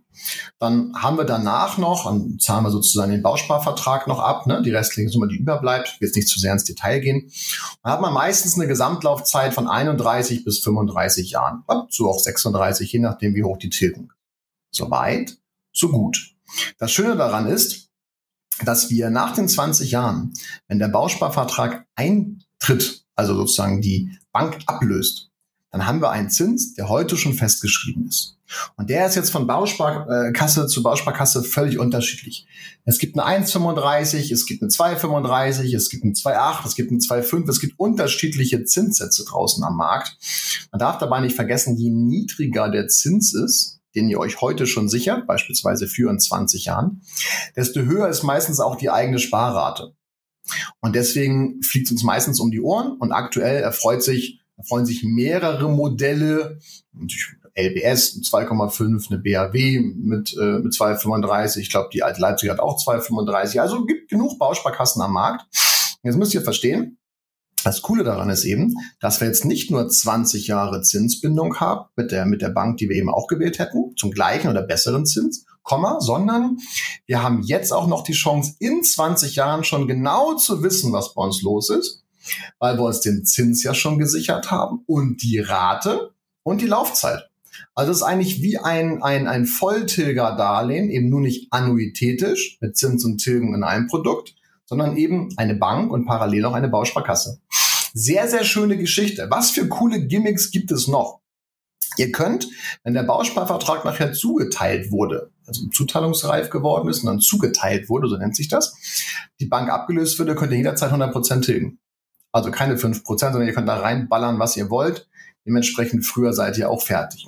Dann 0.60 0.94
haben 0.96 1.18
wir 1.18 1.26
danach 1.26 1.78
noch, 1.78 2.06
dann 2.06 2.40
zahlen 2.40 2.64
wir 2.64 2.72
sozusagen 2.72 3.12
den 3.12 3.22
Bausparvertrag 3.22 4.08
noch 4.08 4.20
ab, 4.20 4.48
ne, 4.48 4.62
die 4.62 4.72
restliche 4.72 5.10
Summe, 5.10 5.28
die 5.28 5.38
überbleibt, 5.38 6.00
will 6.00 6.08
jetzt 6.08 6.16
nicht 6.16 6.28
zu 6.28 6.40
sehr 6.40 6.54
ins 6.54 6.64
Detail 6.64 7.00
gehen. 7.00 7.32
Dann 7.84 7.94
hat 7.94 8.02
man 8.02 8.14
meistens 8.14 8.56
eine 8.56 8.68
Gesamtlaufzeit 8.68 9.54
von 9.54 9.68
31 9.68 10.44
bis 10.44 10.60
35 10.60 11.32
Jahren, 11.32 11.64
so 11.90 12.10
auch 12.10 12.20
36, 12.20 12.92
je 12.92 13.00
nachdem, 13.00 13.36
wie 13.36 13.44
hoch 13.44 13.58
die 13.58 13.70
Tilgung. 13.70 14.12
Soweit, 14.72 15.38
so 15.72 15.90
gut. 15.90 16.36
Das 16.80 16.92
Schöne 16.92 17.16
daran 17.16 17.48
ist, 17.48 17.87
dass 18.66 18.90
wir 18.90 19.10
nach 19.10 19.34
den 19.34 19.48
20 19.48 19.92
Jahren, 19.92 20.34
wenn 20.68 20.80
der 20.80 20.88
Bausparvertrag 20.88 21.86
eintritt, 21.96 23.06
also 23.16 23.36
sozusagen 23.36 23.82
die 23.82 24.12
Bank 24.32 24.60
ablöst, 24.66 25.30
dann 25.72 25.86
haben 25.86 26.02
wir 26.02 26.12
einen 26.12 26.30
Zins, 26.30 26.74
der 26.74 26.90
heute 26.90 27.18
schon 27.18 27.34
festgeschrieben 27.34 28.08
ist. 28.08 28.38
Und 28.78 28.90
der 28.90 29.06
ist 29.06 29.16
jetzt 29.16 29.30
von 29.30 29.46
Bausparkasse 29.46 30.68
zu 30.68 30.82
Bausparkasse 30.82 31.44
völlig 31.44 31.78
unterschiedlich. 31.78 32.48
Es 32.86 32.98
gibt 32.98 33.20
eine 33.20 33.46
1,35, 33.46 34.32
es 34.32 34.46
gibt 34.46 34.62
eine 34.62 34.72
2,35, 34.72 35.76
es 35.76 35.90
gibt 35.90 36.04
eine 36.04 36.14
2,8, 36.14 36.66
es 36.66 36.76
gibt 36.76 36.92
eine 36.92 37.00
2,5, 37.00 37.50
es 37.50 37.60
gibt 37.60 37.78
unterschiedliche 37.78 38.64
Zinssätze 38.64 39.26
draußen 39.26 39.64
am 39.64 39.76
Markt. 39.76 40.18
Man 40.72 40.80
darf 40.80 40.98
dabei 40.98 41.20
nicht 41.20 41.36
vergessen, 41.36 41.76
je 41.76 41.90
niedriger 41.90 42.70
der 42.70 42.88
Zins 42.88 43.34
ist, 43.34 43.77
den 43.98 44.10
ihr 44.10 44.20
euch 44.20 44.42
heute 44.42 44.68
schon 44.68 44.88
sichert, 44.88 45.26
beispielsweise 45.26 45.88
für 45.88 46.12
in 46.12 46.20
20 46.20 46.66
Jahren, 46.66 47.02
desto 47.56 47.82
höher 47.82 48.08
ist 48.08 48.24
meistens 48.24 48.60
auch 48.60 48.76
die 48.76 48.92
eigene 48.92 49.20
Sparrate. 49.20 49.94
Und 50.80 50.96
deswegen 50.96 51.62
fliegt 51.64 51.88
es 51.88 51.92
uns 51.92 52.04
meistens 52.04 52.40
um 52.40 52.52
die 52.52 52.62
Ohren 52.62 52.98
und 52.98 53.12
aktuell 53.12 53.62
erfreut 53.62 54.04
sich 54.04 54.40
erfreuen 54.58 54.86
sich 54.86 55.04
mehrere 55.04 55.70
Modelle. 55.70 56.60
LBS 57.56 58.22
2,5, 58.22 59.10
eine 59.10 59.20
BAW 59.20 59.80
mit, 59.96 60.36
äh, 60.40 60.60
mit 60.60 60.74
2,35. 60.74 61.58
Ich 61.58 61.70
glaube, 61.70 61.90
die 61.92 62.04
alte 62.04 62.22
Leipzig 62.22 62.50
hat 62.50 62.60
auch 62.60 62.78
2,35. 62.78 63.60
Also 63.60 63.86
gibt 63.86 64.10
genug 64.10 64.38
Bausparkassen 64.38 65.02
am 65.02 65.14
Markt. 65.14 65.46
Jetzt 66.04 66.18
müsst 66.18 66.36
ihr 66.36 66.42
verstehen, 66.42 67.00
das 67.64 67.82
Coole 67.82 68.04
daran 68.04 68.30
ist 68.30 68.46
eben, 68.46 68.76
dass 69.00 69.20
wir 69.20 69.28
jetzt 69.28 69.46
nicht 69.46 69.72
nur 69.72 69.88
20 69.88 70.48
Jahre 70.48 70.82
Zinsbindung 70.82 71.60
haben 71.60 71.90
mit 71.96 72.12
der, 72.12 72.26
mit 72.26 72.42
der 72.42 72.50
Bank, 72.50 72.78
die 72.78 72.90
wir 72.90 72.96
eben 72.96 73.10
auch 73.10 73.28
gewählt 73.28 73.60
hätten, 73.60 73.96
zum 73.98 74.12
gleichen 74.12 74.50
oder 74.50 74.62
besseren 74.62 75.06
Zins, 75.06 75.46
Komma, 75.68 76.00
sondern 76.00 76.60
wir 77.08 77.22
haben 77.22 77.42
jetzt 77.44 77.74
auch 77.74 77.88
noch 77.88 78.04
die 78.04 78.14
Chance, 78.14 78.56
in 78.60 78.84
20 78.84 79.36
Jahren 79.36 79.66
schon 79.66 79.86
genau 79.86 80.36
zu 80.36 80.64
wissen, 80.64 80.94
was 80.94 81.14
bei 81.14 81.22
uns 81.22 81.42
los 81.42 81.70
ist, 81.70 82.06
weil 82.58 82.78
wir 82.78 82.86
uns 82.86 83.02
den 83.02 83.26
Zins 83.26 83.64
ja 83.64 83.74
schon 83.74 83.98
gesichert 83.98 84.50
haben 84.50 84.84
und 84.86 85.22
die 85.22 85.40
Rate 85.40 86.14
und 86.44 86.62
die 86.62 86.68
Laufzeit. 86.68 87.30
Also 87.76 87.92
es 87.92 87.98
ist 87.98 88.04
eigentlich 88.04 88.42
wie 88.42 88.58
ein, 88.58 89.04
ein, 89.04 89.28
ein 89.28 89.46
Volltilger-Darlehen, 89.46 90.90
eben 90.90 91.10
nur 91.10 91.22
nicht 91.22 91.52
annuitätisch 91.52 92.58
mit 92.62 92.78
Zins 92.78 93.04
und 93.04 93.18
Tilgung 93.18 93.54
in 93.54 93.64
einem 93.66 93.88
Produkt, 93.88 94.36
sondern 94.68 94.96
eben 94.98 95.30
eine 95.38 95.56
Bank 95.56 95.92
und 95.92 96.06
parallel 96.06 96.46
auch 96.46 96.54
eine 96.54 96.68
Bausparkasse. 96.68 97.40
Sehr, 97.94 98.28
sehr 98.28 98.44
schöne 98.44 98.78
Geschichte. 98.78 99.28
Was 99.32 99.50
für 99.50 99.68
coole 99.68 100.06
Gimmicks 100.06 100.52
gibt 100.52 100.72
es 100.72 100.88
noch? 100.88 101.22
Ihr 101.96 102.12
könnt, 102.12 102.48
wenn 102.84 102.94
der 102.94 103.04
Bausparvertrag 103.04 103.86
nachher 103.86 104.14
zugeteilt 104.14 104.92
wurde, 104.92 105.32
also 105.48 105.68
zuteilungsreif 105.70 106.50
geworden 106.50 106.90
ist 106.90 107.00
und 107.00 107.08
dann 107.08 107.20
zugeteilt 107.20 107.90
wurde, 107.90 108.08
so 108.08 108.18
nennt 108.18 108.36
sich 108.36 108.50
das, 108.50 108.76
die 109.40 109.48
Bank 109.48 109.70
abgelöst 109.70 110.20
würde, 110.20 110.36
könnt 110.36 110.52
ihr 110.52 110.58
jederzeit 110.58 110.92
100% 110.92 111.42
tilgen. 111.42 111.80
Also 112.32 112.52
keine 112.52 112.76
5%, 112.76 113.04
sondern 113.04 113.48
ihr 113.48 113.54
könnt 113.54 113.70
da 113.70 113.78
reinballern, 113.78 114.38
was 114.38 114.58
ihr 114.58 114.70
wollt. 114.70 115.08
Dementsprechend 115.48 116.06
früher 116.06 116.34
seid 116.34 116.58
ihr 116.58 116.70
auch 116.70 116.84
fertig. 116.84 117.28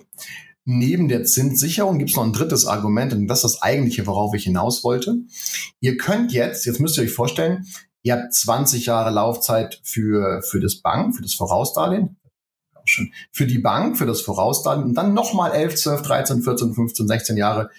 Neben 0.66 1.08
der 1.08 1.24
Zinssicherung 1.24 1.98
gibt 1.98 2.12
es 2.12 2.16
noch 2.16 2.24
ein 2.24 2.34
drittes 2.34 2.66
Argument 2.66 3.14
und 3.14 3.28
das 3.28 3.44
ist 3.44 3.56
das 3.56 3.62
eigentliche, 3.62 4.06
worauf 4.06 4.34
ich 4.36 4.44
hinaus 4.44 4.84
wollte. 4.84 5.16
Ihr 5.80 5.98
könnt 5.98 6.32
jetzt, 6.32 6.66
jetzt 6.66 6.80
müsst 6.80 6.98
ihr 6.98 7.04
euch 7.04 7.14
vorstellen, 7.14 7.66
ihr 8.04 8.14
habt 8.14 8.34
20 8.34 8.86
Jahre 8.86 9.10
Laufzeit 9.10 9.82
für, 9.84 10.42
für 10.42 10.60
das 10.60 10.82
Bank, 10.82 11.16
für 11.16 11.22
das 11.22 11.34
Vorausdarlehen, 11.34 12.18
für 13.32 13.48
die 13.48 13.60
Bank, 13.60 13.98
für 13.98 14.06
das 14.06 14.22
Vorausdarlehen 14.22 14.90
und 14.90 14.96
dann 14.96 15.14
nochmal 15.14 15.52
11, 15.52 15.76
12, 15.76 16.02
13, 16.04 16.42
14, 16.44 16.74
15, 16.74 17.08
16 17.08 17.38
Jahre 17.38 17.70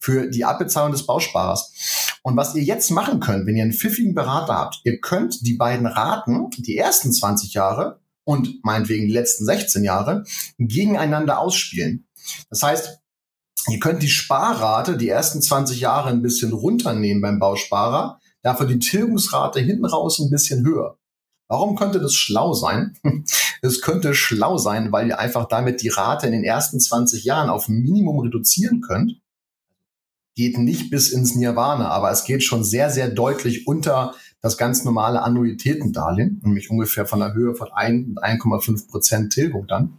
für 0.00 0.28
die 0.28 0.44
Abbezahlung 0.44 0.92
des 0.92 1.06
Bausparers. 1.06 2.18
Und 2.22 2.36
was 2.36 2.54
ihr 2.54 2.62
jetzt 2.62 2.90
machen 2.90 3.20
könnt, 3.20 3.46
wenn 3.46 3.56
ihr 3.56 3.62
einen 3.62 3.72
pfiffigen 3.72 4.14
Berater 4.14 4.54
habt, 4.54 4.80
ihr 4.84 5.00
könnt 5.00 5.46
die 5.46 5.54
beiden 5.54 5.86
Raten, 5.86 6.50
die 6.56 6.76
ersten 6.76 7.12
20 7.12 7.54
Jahre 7.54 8.00
und 8.24 8.62
meinetwegen 8.62 9.06
die 9.06 9.12
letzten 9.12 9.44
16 9.44 9.84
Jahre, 9.84 10.24
gegeneinander 10.58 11.38
ausspielen. 11.38 12.07
Das 12.50 12.62
heißt, 12.62 13.00
ihr 13.68 13.78
könnt 13.78 14.02
die 14.02 14.08
Sparrate 14.08 14.96
die 14.96 15.08
ersten 15.08 15.42
20 15.42 15.80
Jahre 15.80 16.08
ein 16.08 16.22
bisschen 16.22 16.52
runternehmen 16.52 17.20
beim 17.20 17.38
Bausparer, 17.38 18.18
dafür 18.42 18.66
die 18.66 18.78
Tilgungsrate 18.78 19.60
hinten 19.60 19.84
raus 19.84 20.18
ein 20.20 20.30
bisschen 20.30 20.64
höher. 20.64 20.98
Warum 21.48 21.76
könnte 21.76 21.98
das 21.98 22.14
schlau 22.14 22.52
sein? 22.52 22.96
Es 23.60 23.80
könnte 23.80 24.14
schlau 24.14 24.56
sein, 24.56 24.92
weil 24.92 25.08
ihr 25.08 25.18
einfach 25.18 25.48
damit 25.48 25.82
die 25.82 25.88
Rate 25.88 26.26
in 26.26 26.32
den 26.32 26.44
ersten 26.44 26.78
20 26.78 27.24
Jahren 27.24 27.50
auf 27.50 27.66
Minimum 27.66 28.20
reduzieren 28.20 28.82
könnt. 28.82 29.20
Geht 30.36 30.58
nicht 30.58 30.90
bis 30.90 31.10
ins 31.10 31.34
Nirvana, 31.34 31.88
aber 31.88 32.12
es 32.12 32.22
geht 32.22 32.44
schon 32.44 32.62
sehr, 32.62 32.88
sehr 32.90 33.08
deutlich 33.08 33.66
unter 33.66 34.14
das 34.40 34.56
ganz 34.56 34.84
normale 34.84 35.22
Annuitätendarlehen, 35.22 36.40
nämlich 36.44 36.70
ungefähr 36.70 37.04
von 37.04 37.18
der 37.18 37.34
Höhe 37.34 37.56
von 37.56 37.72
1 37.72 38.10
und 38.10 38.22
1,5 38.22 38.88
Prozent 38.88 39.32
Tilgung 39.32 39.66
dann. 39.66 39.98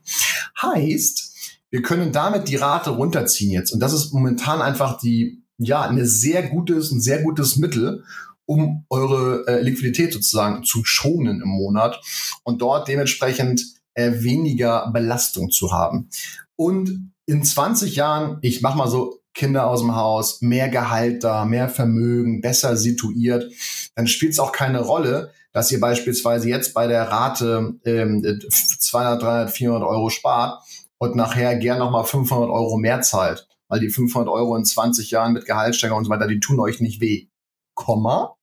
Heißt, 0.62 1.29
wir 1.72 1.82
können 1.82 2.12
damit 2.12 2.48
die 2.48 2.56
Rate 2.56 2.92
runterziehen 2.92 3.52
jetzt. 3.52 3.72
Und 3.72 3.80
das 3.80 3.94
ist 3.94 4.14
momentan 4.14 4.62
einfach 4.62 4.98
die, 4.98 5.44
ja, 5.58 5.82
eine 5.82 6.06
sehr 6.06 6.44
gutes, 6.44 6.92
ein 6.92 7.02
sehr 7.02 7.22
gutes 7.22 7.58
Mittel, 7.58 8.04
um 8.46 8.86
eure 8.90 9.46
äh, 9.48 9.62
Liquidität 9.62 10.12
sozusagen 10.14 10.64
zu 10.64 10.84
schonen 10.84 11.42
im 11.42 11.50
Monat 11.50 12.02
und 12.44 12.62
dort 12.62 12.88
dementsprechend 12.88 13.64
äh, 13.94 14.24
weniger 14.24 14.90
Belastung 14.92 15.52
zu 15.52 15.72
haben. 15.72 16.10
Und 16.56 17.12
in 17.26 17.44
20 17.44 17.96
Jahren, 17.96 18.40
ich 18.42 18.62
mach 18.62 18.74
mal 18.74 18.88
so 18.88 19.20
Kinder 19.36 19.68
aus 19.68 19.82
dem 19.82 19.96
Haus, 19.96 20.42
mehr 20.42 20.70
Gehalt 20.70 21.24
da, 21.24 21.46
mehr 21.46 21.70
Vermögen, 21.70 22.42
besser 22.42 22.76
situiert, 22.76 23.46
dann 23.94 24.08
spielt 24.08 24.34
es 24.34 24.40
auch 24.40 24.52
keine 24.52 24.82
Rolle, 24.82 25.32
dass 25.52 25.72
ihr 25.72 25.80
beispielsweise 25.80 26.50
jetzt 26.50 26.74
bei 26.74 26.88
der 26.88 27.04
Rate 27.04 27.76
ähm, 27.86 28.24
200, 28.50 29.22
300, 29.22 29.52
400 29.52 29.88
Euro 29.88 30.10
spart 30.10 30.64
und 31.00 31.16
nachher 31.16 31.56
gern 31.58 31.80
nochmal 31.80 32.06
500 32.06 32.50
Euro 32.50 32.78
mehr 32.78 33.02
zahlt, 33.02 33.48
weil 33.68 33.80
die 33.80 33.90
500 33.90 34.30
Euro 34.30 34.56
in 34.56 34.66
20 34.66 35.10
Jahren 35.12 35.34
mit 35.34 35.46
Gehaltssteigerung 35.46 36.00
und 36.00 36.06
so 36.06 36.12
weiter, 36.12 36.28
die 36.28 36.40
tun 36.40 36.60
euch 36.60 36.80
nicht 36.80 37.02
weh. 37.02 37.28
Komma. 37.74 38.36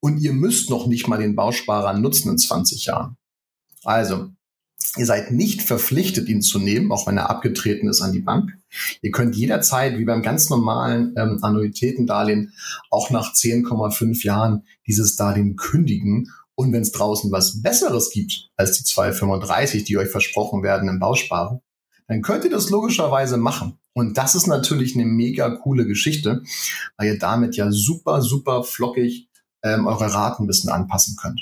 Und 0.00 0.18
ihr 0.18 0.32
müsst 0.32 0.70
noch 0.70 0.86
nicht 0.86 1.08
mal 1.08 1.18
den 1.18 1.36
Bausparer 1.36 1.94
nutzen 1.94 2.30
in 2.30 2.38
20 2.38 2.86
Jahren. 2.86 3.16
Also, 3.84 4.30
ihr 4.96 5.06
seid 5.06 5.30
nicht 5.30 5.62
verpflichtet, 5.62 6.28
ihn 6.28 6.42
zu 6.42 6.58
nehmen, 6.58 6.90
auch 6.90 7.06
wenn 7.06 7.16
er 7.16 7.30
abgetreten 7.30 7.88
ist 7.88 8.00
an 8.00 8.12
die 8.12 8.20
Bank. 8.20 8.58
Ihr 9.02 9.12
könnt 9.12 9.36
jederzeit, 9.36 9.98
wie 9.98 10.04
beim 10.04 10.22
ganz 10.22 10.50
normalen 10.50 11.14
ähm, 11.16 11.38
Annuitätendarlehen, 11.42 12.52
auch 12.90 13.10
nach 13.10 13.32
10,5 13.34 14.24
Jahren 14.24 14.64
dieses 14.86 15.16
Darlehen 15.16 15.56
kündigen 15.56 16.32
und 16.56 16.72
wenn 16.72 16.82
es 16.82 16.92
draußen 16.92 17.30
was 17.30 17.62
Besseres 17.62 18.10
gibt 18.10 18.48
als 18.56 18.72
die 18.72 18.84
2,35, 18.84 19.84
die 19.84 19.98
euch 19.98 20.08
versprochen 20.08 20.62
werden 20.62 20.88
im 20.88 20.98
Bausparer, 20.98 21.60
dann 22.08 22.22
könnt 22.22 22.44
ihr 22.44 22.50
das 22.50 22.70
logischerweise 22.70 23.36
machen. 23.36 23.78
Und 23.92 24.18
das 24.18 24.34
ist 24.34 24.46
natürlich 24.46 24.94
eine 24.94 25.04
mega 25.04 25.50
coole 25.50 25.86
Geschichte, 25.86 26.42
weil 26.96 27.08
ihr 27.08 27.18
damit 27.18 27.56
ja 27.56 27.70
super, 27.70 28.22
super 28.22 28.62
flockig 28.62 29.28
ähm, 29.62 29.86
eure 29.86 30.12
Raten 30.12 30.44
ein 30.44 30.46
bisschen 30.46 30.70
anpassen 30.70 31.16
könnt. 31.16 31.40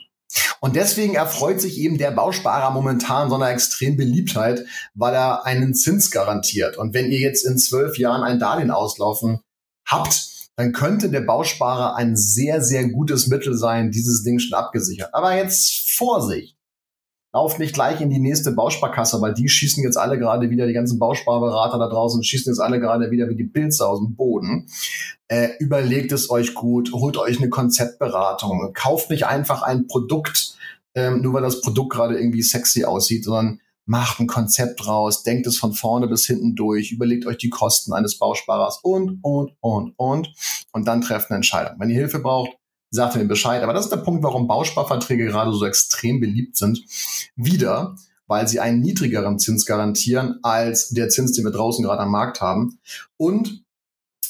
Und 0.60 0.76
deswegen 0.76 1.14
erfreut 1.14 1.60
sich 1.60 1.78
eben 1.78 1.98
der 1.98 2.10
Bausparer 2.10 2.70
momentan 2.70 3.28
so 3.28 3.36
einer 3.36 3.50
extrem 3.50 3.96
Beliebtheit, 3.96 4.64
weil 4.94 5.14
er 5.14 5.44
einen 5.44 5.74
Zins 5.74 6.10
garantiert. 6.10 6.76
Und 6.76 6.94
wenn 6.94 7.10
ihr 7.10 7.18
jetzt 7.18 7.44
in 7.44 7.58
zwölf 7.58 7.98
Jahren 7.98 8.22
ein 8.22 8.38
Darlehen 8.38 8.70
auslaufen 8.70 9.40
habt, 9.86 10.28
dann 10.56 10.72
könnte 10.72 11.10
der 11.10 11.20
Bausparer 11.20 11.96
ein 11.96 12.16
sehr, 12.16 12.62
sehr 12.62 12.88
gutes 12.88 13.26
Mittel 13.26 13.56
sein, 13.56 13.90
dieses 13.90 14.22
Ding 14.22 14.38
schon 14.38 14.54
abgesichert. 14.58 15.12
Aber 15.12 15.36
jetzt 15.36 15.90
Vorsicht! 15.90 16.53
Lauft 17.34 17.58
nicht 17.58 17.74
gleich 17.74 18.00
in 18.00 18.10
die 18.10 18.20
nächste 18.20 18.52
Bausparkasse, 18.52 19.20
weil 19.20 19.34
die 19.34 19.48
schießen 19.48 19.82
jetzt 19.82 19.96
alle 19.96 20.20
gerade 20.20 20.50
wieder, 20.50 20.68
die 20.68 20.72
ganzen 20.72 21.00
Bausparberater 21.00 21.80
da 21.80 21.88
draußen 21.88 22.22
schießen 22.22 22.52
jetzt 22.52 22.60
alle 22.60 22.78
gerade 22.78 23.10
wieder 23.10 23.28
wie 23.28 23.34
die 23.34 23.42
Pilze 23.42 23.88
aus 23.88 23.98
dem 23.98 24.14
Boden. 24.14 24.68
Äh, 25.26 25.48
überlegt 25.58 26.12
es 26.12 26.30
euch 26.30 26.54
gut, 26.54 26.92
holt 26.92 27.16
euch 27.16 27.38
eine 27.38 27.48
Konzeptberatung, 27.48 28.70
kauft 28.72 29.10
nicht 29.10 29.26
einfach 29.26 29.62
ein 29.62 29.88
Produkt, 29.88 30.56
ähm, 30.94 31.22
nur 31.22 31.34
weil 31.34 31.42
das 31.42 31.60
Produkt 31.60 31.92
gerade 31.92 32.16
irgendwie 32.16 32.42
sexy 32.42 32.84
aussieht, 32.84 33.24
sondern 33.24 33.60
macht 33.84 34.20
ein 34.20 34.28
Konzept 34.28 34.86
raus, 34.86 35.24
denkt 35.24 35.48
es 35.48 35.58
von 35.58 35.72
vorne 35.72 36.06
bis 36.06 36.26
hinten 36.26 36.54
durch, 36.54 36.92
überlegt 36.92 37.26
euch 37.26 37.38
die 37.38 37.50
Kosten 37.50 37.92
eines 37.92 38.16
Bausparers 38.16 38.78
und, 38.84 39.18
und, 39.22 39.56
und, 39.60 39.92
und, 39.96 40.32
und 40.70 40.86
dann 40.86 41.00
trefft 41.00 41.30
eine 41.30 41.36
Entscheidung. 41.36 41.80
Wenn 41.80 41.90
ihr 41.90 41.96
Hilfe 41.96 42.20
braucht, 42.20 42.56
sagt 42.94 43.16
mir 43.16 43.24
Bescheid. 43.24 43.62
Aber 43.62 43.72
das 43.72 43.86
ist 43.86 43.92
der 43.92 43.98
Punkt, 43.98 44.22
warum 44.22 44.46
Bausparverträge 44.46 45.26
gerade 45.26 45.52
so 45.52 45.64
extrem 45.66 46.20
beliebt 46.20 46.56
sind. 46.56 46.84
Wieder, 47.36 47.96
weil 48.26 48.48
sie 48.48 48.60
einen 48.60 48.80
niedrigeren 48.80 49.38
Zins 49.38 49.66
garantieren 49.66 50.38
als 50.42 50.90
der 50.90 51.08
Zins, 51.08 51.32
den 51.32 51.44
wir 51.44 51.52
draußen 51.52 51.84
gerade 51.84 52.02
am 52.02 52.10
Markt 52.10 52.40
haben. 52.40 52.78
Und 53.16 53.64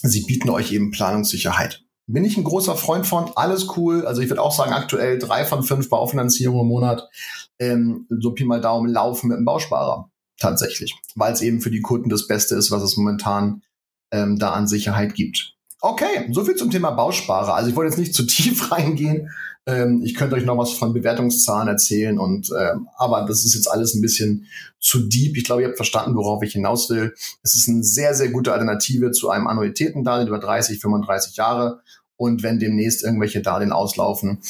sie 0.02 0.22
bieten 0.22 0.50
euch 0.50 0.72
eben 0.72 0.90
Planungssicherheit. 0.90 1.82
Bin 2.06 2.24
ich 2.24 2.36
ein 2.36 2.44
großer 2.44 2.76
Freund 2.76 3.06
von, 3.06 3.30
alles 3.34 3.76
cool. 3.76 4.06
Also 4.06 4.20
ich 4.20 4.28
würde 4.28 4.42
auch 4.42 4.54
sagen, 4.54 4.72
aktuell 4.72 5.18
drei 5.18 5.44
von 5.44 5.62
fünf 5.62 5.88
Baufinanzierungen 5.88 6.62
im 6.62 6.68
Monat, 6.68 7.08
ähm, 7.58 8.06
so 8.10 8.32
Pi 8.32 8.44
mal 8.44 8.60
Daumen, 8.60 8.90
laufen 8.90 9.28
mit 9.28 9.38
dem 9.38 9.44
Bausparer. 9.44 10.10
Tatsächlich. 10.38 10.94
Weil 11.14 11.32
es 11.32 11.40
eben 11.40 11.60
für 11.60 11.70
die 11.70 11.80
Kunden 11.80 12.10
das 12.10 12.26
Beste 12.26 12.56
ist, 12.56 12.70
was 12.70 12.82
es 12.82 12.96
momentan 12.96 13.62
ähm, 14.10 14.38
da 14.38 14.52
an 14.52 14.66
Sicherheit 14.66 15.14
gibt. 15.14 15.53
Okay, 15.86 16.30
so 16.32 16.42
viel 16.46 16.54
zum 16.54 16.70
Thema 16.70 16.92
Bausparer. 16.92 17.54
Also 17.54 17.68
ich 17.68 17.76
wollte 17.76 17.90
jetzt 17.90 17.98
nicht 17.98 18.14
zu 18.14 18.24
tief 18.24 18.70
reingehen. 18.72 19.28
Ähm, 19.66 20.00
ich 20.02 20.14
könnte 20.14 20.34
euch 20.34 20.46
noch 20.46 20.56
was 20.56 20.72
von 20.72 20.94
Bewertungszahlen 20.94 21.68
erzählen 21.68 22.18
und 22.18 22.48
ähm, 22.58 22.88
aber 22.96 23.26
das 23.28 23.44
ist 23.44 23.54
jetzt 23.54 23.70
alles 23.70 23.94
ein 23.94 24.00
bisschen 24.00 24.46
zu 24.80 25.06
deep. 25.06 25.36
Ich 25.36 25.44
glaube, 25.44 25.60
ihr 25.60 25.68
habt 25.68 25.76
verstanden, 25.76 26.16
worauf 26.16 26.42
ich 26.42 26.54
hinaus 26.54 26.88
will. 26.88 27.12
Es 27.42 27.54
ist 27.54 27.68
eine 27.68 27.84
sehr, 27.84 28.14
sehr 28.14 28.30
gute 28.30 28.54
Alternative 28.54 29.10
zu 29.10 29.28
einem 29.28 29.46
Annuitätendarlehen 29.46 30.28
über 30.28 30.38
30, 30.38 30.80
35 30.80 31.36
Jahre. 31.36 31.82
Und 32.16 32.42
wenn 32.42 32.58
demnächst 32.58 33.02
irgendwelche 33.02 33.42
Darlehen 33.42 33.72
auslaufen 33.72 34.40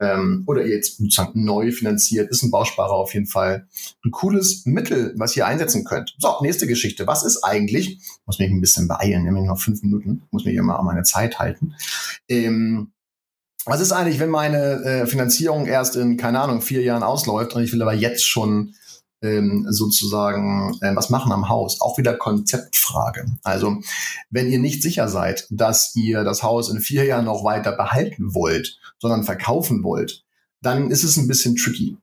ähm, 0.00 0.42
oder 0.46 0.66
jetzt 0.66 0.98
sozusagen 0.98 1.44
neu 1.44 1.70
finanziert, 1.70 2.30
ist 2.30 2.42
ein 2.42 2.50
Bausparer 2.50 2.92
auf 2.92 3.14
jeden 3.14 3.26
Fall 3.26 3.68
ein 4.04 4.10
cooles 4.10 4.66
Mittel, 4.66 5.14
was 5.16 5.36
ihr 5.36 5.46
einsetzen 5.46 5.84
könnt. 5.84 6.14
So, 6.18 6.34
nächste 6.40 6.66
Geschichte. 6.66 7.06
Was 7.06 7.24
ist 7.24 7.44
eigentlich, 7.44 8.00
muss 8.26 8.38
mich 8.38 8.50
ein 8.50 8.60
bisschen 8.60 8.88
beeilen, 8.88 9.24
nämlich 9.24 9.44
noch 9.44 9.58
fünf 9.58 9.82
Minuten, 9.82 10.22
muss 10.30 10.44
mich 10.44 10.56
immer 10.56 10.78
an 10.78 10.84
meine 10.84 11.04
Zeit 11.04 11.38
halten. 11.38 11.74
Ähm, 12.28 12.92
was 13.64 13.80
ist 13.80 13.92
eigentlich, 13.92 14.18
wenn 14.18 14.30
meine 14.30 14.82
äh, 14.82 15.06
Finanzierung 15.06 15.66
erst 15.66 15.94
in, 15.94 16.16
keine 16.16 16.40
Ahnung, 16.40 16.62
vier 16.62 16.82
Jahren 16.82 17.04
ausläuft 17.04 17.54
und 17.54 17.62
ich 17.62 17.72
will 17.72 17.82
aber 17.82 17.94
jetzt 17.94 18.26
schon 18.26 18.74
ähm, 19.22 19.66
sozusagen 19.68 20.76
äh, 20.80 20.94
was 20.94 21.10
machen 21.10 21.32
am 21.32 21.48
Haus? 21.48 21.80
Auch 21.80 21.98
wieder 21.98 22.14
Konzeptfrage. 22.14 23.26
Also, 23.42 23.78
wenn 24.30 24.50
ihr 24.50 24.58
nicht 24.58 24.82
sicher 24.82 25.08
seid, 25.08 25.46
dass 25.50 25.94
ihr 25.96 26.24
das 26.24 26.42
Haus 26.42 26.68
in 26.68 26.80
vier 26.80 27.04
Jahren 27.04 27.24
noch 27.24 27.44
weiter 27.44 27.72
behalten 27.72 28.34
wollt, 28.34 28.78
sondern 28.98 29.24
verkaufen 29.24 29.82
wollt, 29.82 30.24
dann 30.62 30.90
ist 30.90 31.02
es 31.02 31.16
ein 31.16 31.26
bisschen 31.26 31.56
tricky. 31.56 31.96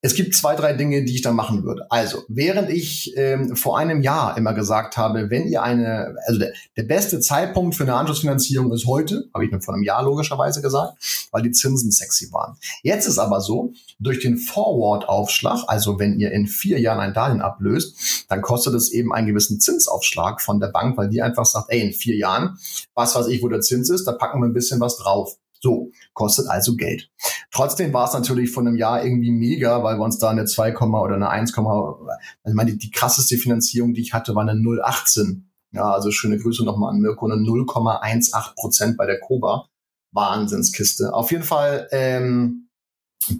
Es 0.00 0.14
gibt 0.14 0.34
zwei, 0.34 0.56
drei 0.56 0.72
Dinge, 0.72 1.04
die 1.04 1.14
ich 1.14 1.22
da 1.22 1.32
machen 1.32 1.64
würde. 1.64 1.86
Also, 1.90 2.22
während 2.28 2.70
ich 2.70 3.12
ähm, 3.16 3.56
vor 3.56 3.78
einem 3.78 4.00
Jahr 4.00 4.36
immer 4.38 4.54
gesagt 4.54 4.96
habe, 4.96 5.28
wenn 5.30 5.46
ihr 5.46 5.62
eine, 5.62 6.16
also 6.26 6.40
der, 6.40 6.52
der 6.76 6.84
beste 6.84 7.20
Zeitpunkt 7.20 7.74
für 7.74 7.82
eine 7.82 7.94
Anschlussfinanzierung 7.94 8.72
ist 8.72 8.86
heute, 8.86 9.28
habe 9.34 9.44
ich 9.44 9.52
mir 9.52 9.60
vor 9.60 9.74
einem 9.74 9.82
Jahr 9.82 10.02
logischerweise 10.02 10.62
gesagt, 10.62 10.94
weil 11.30 11.42
die 11.42 11.50
Zinsen 11.50 11.90
sexy 11.90 12.32
waren. 12.32 12.56
Jetzt 12.82 13.06
ist 13.06 13.18
aber 13.18 13.40
so, 13.40 13.72
durch 13.98 14.20
den 14.20 14.38
Forward-Aufschlag, 14.38 15.64
also 15.66 15.98
wenn 15.98 16.18
ihr 16.18 16.32
in 16.32 16.46
vier 16.46 16.80
Jahren 16.80 17.00
ein 17.00 17.12
Darlehen 17.14 17.42
ablöst, 17.42 18.26
dann 18.28 18.40
kostet 18.40 18.74
es 18.74 18.90
eben 18.92 19.12
einen 19.12 19.26
gewissen 19.26 19.60
Zinsaufschlag 19.60 20.40
von 20.40 20.58
der 20.58 20.68
Bank, 20.68 20.96
weil 20.96 21.10
die 21.10 21.20
einfach 21.20 21.44
sagt, 21.44 21.66
ey, 21.70 21.80
in 21.80 21.92
vier 21.92 22.16
Jahren, 22.16 22.58
was 22.94 23.14
weiß 23.14 23.26
ich, 23.26 23.42
wo 23.42 23.48
der 23.48 23.60
Zins 23.60 23.90
ist, 23.90 24.04
da 24.04 24.12
packen 24.12 24.40
wir 24.40 24.46
ein 24.46 24.54
bisschen 24.54 24.80
was 24.80 24.96
drauf. 24.96 25.36
So, 25.60 25.90
kostet 26.12 26.48
also 26.48 26.76
Geld. 26.76 27.10
Trotzdem 27.50 27.92
war 27.92 28.06
es 28.06 28.14
natürlich 28.14 28.50
von 28.50 28.66
einem 28.66 28.76
Jahr 28.76 29.04
irgendwie 29.04 29.30
mega, 29.30 29.82
weil 29.82 29.98
wir 29.98 30.04
uns 30.04 30.18
da 30.18 30.30
eine 30.30 30.44
2, 30.44 30.76
oder 30.76 31.14
eine 31.14 31.28
1, 31.28 31.56
also 31.56 32.06
ich 32.46 32.54
meine, 32.54 32.72
die, 32.72 32.78
die 32.78 32.90
krasseste 32.90 33.36
Finanzierung, 33.36 33.94
die 33.94 34.02
ich 34.02 34.12
hatte, 34.12 34.34
war 34.34 34.42
eine 34.42 34.52
0,18. 34.52 35.42
Ja, 35.72 35.90
also 35.90 36.10
schöne 36.10 36.38
Grüße 36.38 36.64
nochmal 36.64 36.94
an 36.94 37.00
Mirko, 37.00 37.26
eine 37.26 37.40
0,18 37.42 38.54
Prozent 38.54 38.96
bei 38.96 39.06
der 39.06 39.20
Koba. 39.20 39.68
Wahnsinnskiste. 40.12 41.12
Auf 41.12 41.30
jeden 41.30 41.44
Fall 41.44 41.88
ähm, 41.92 42.68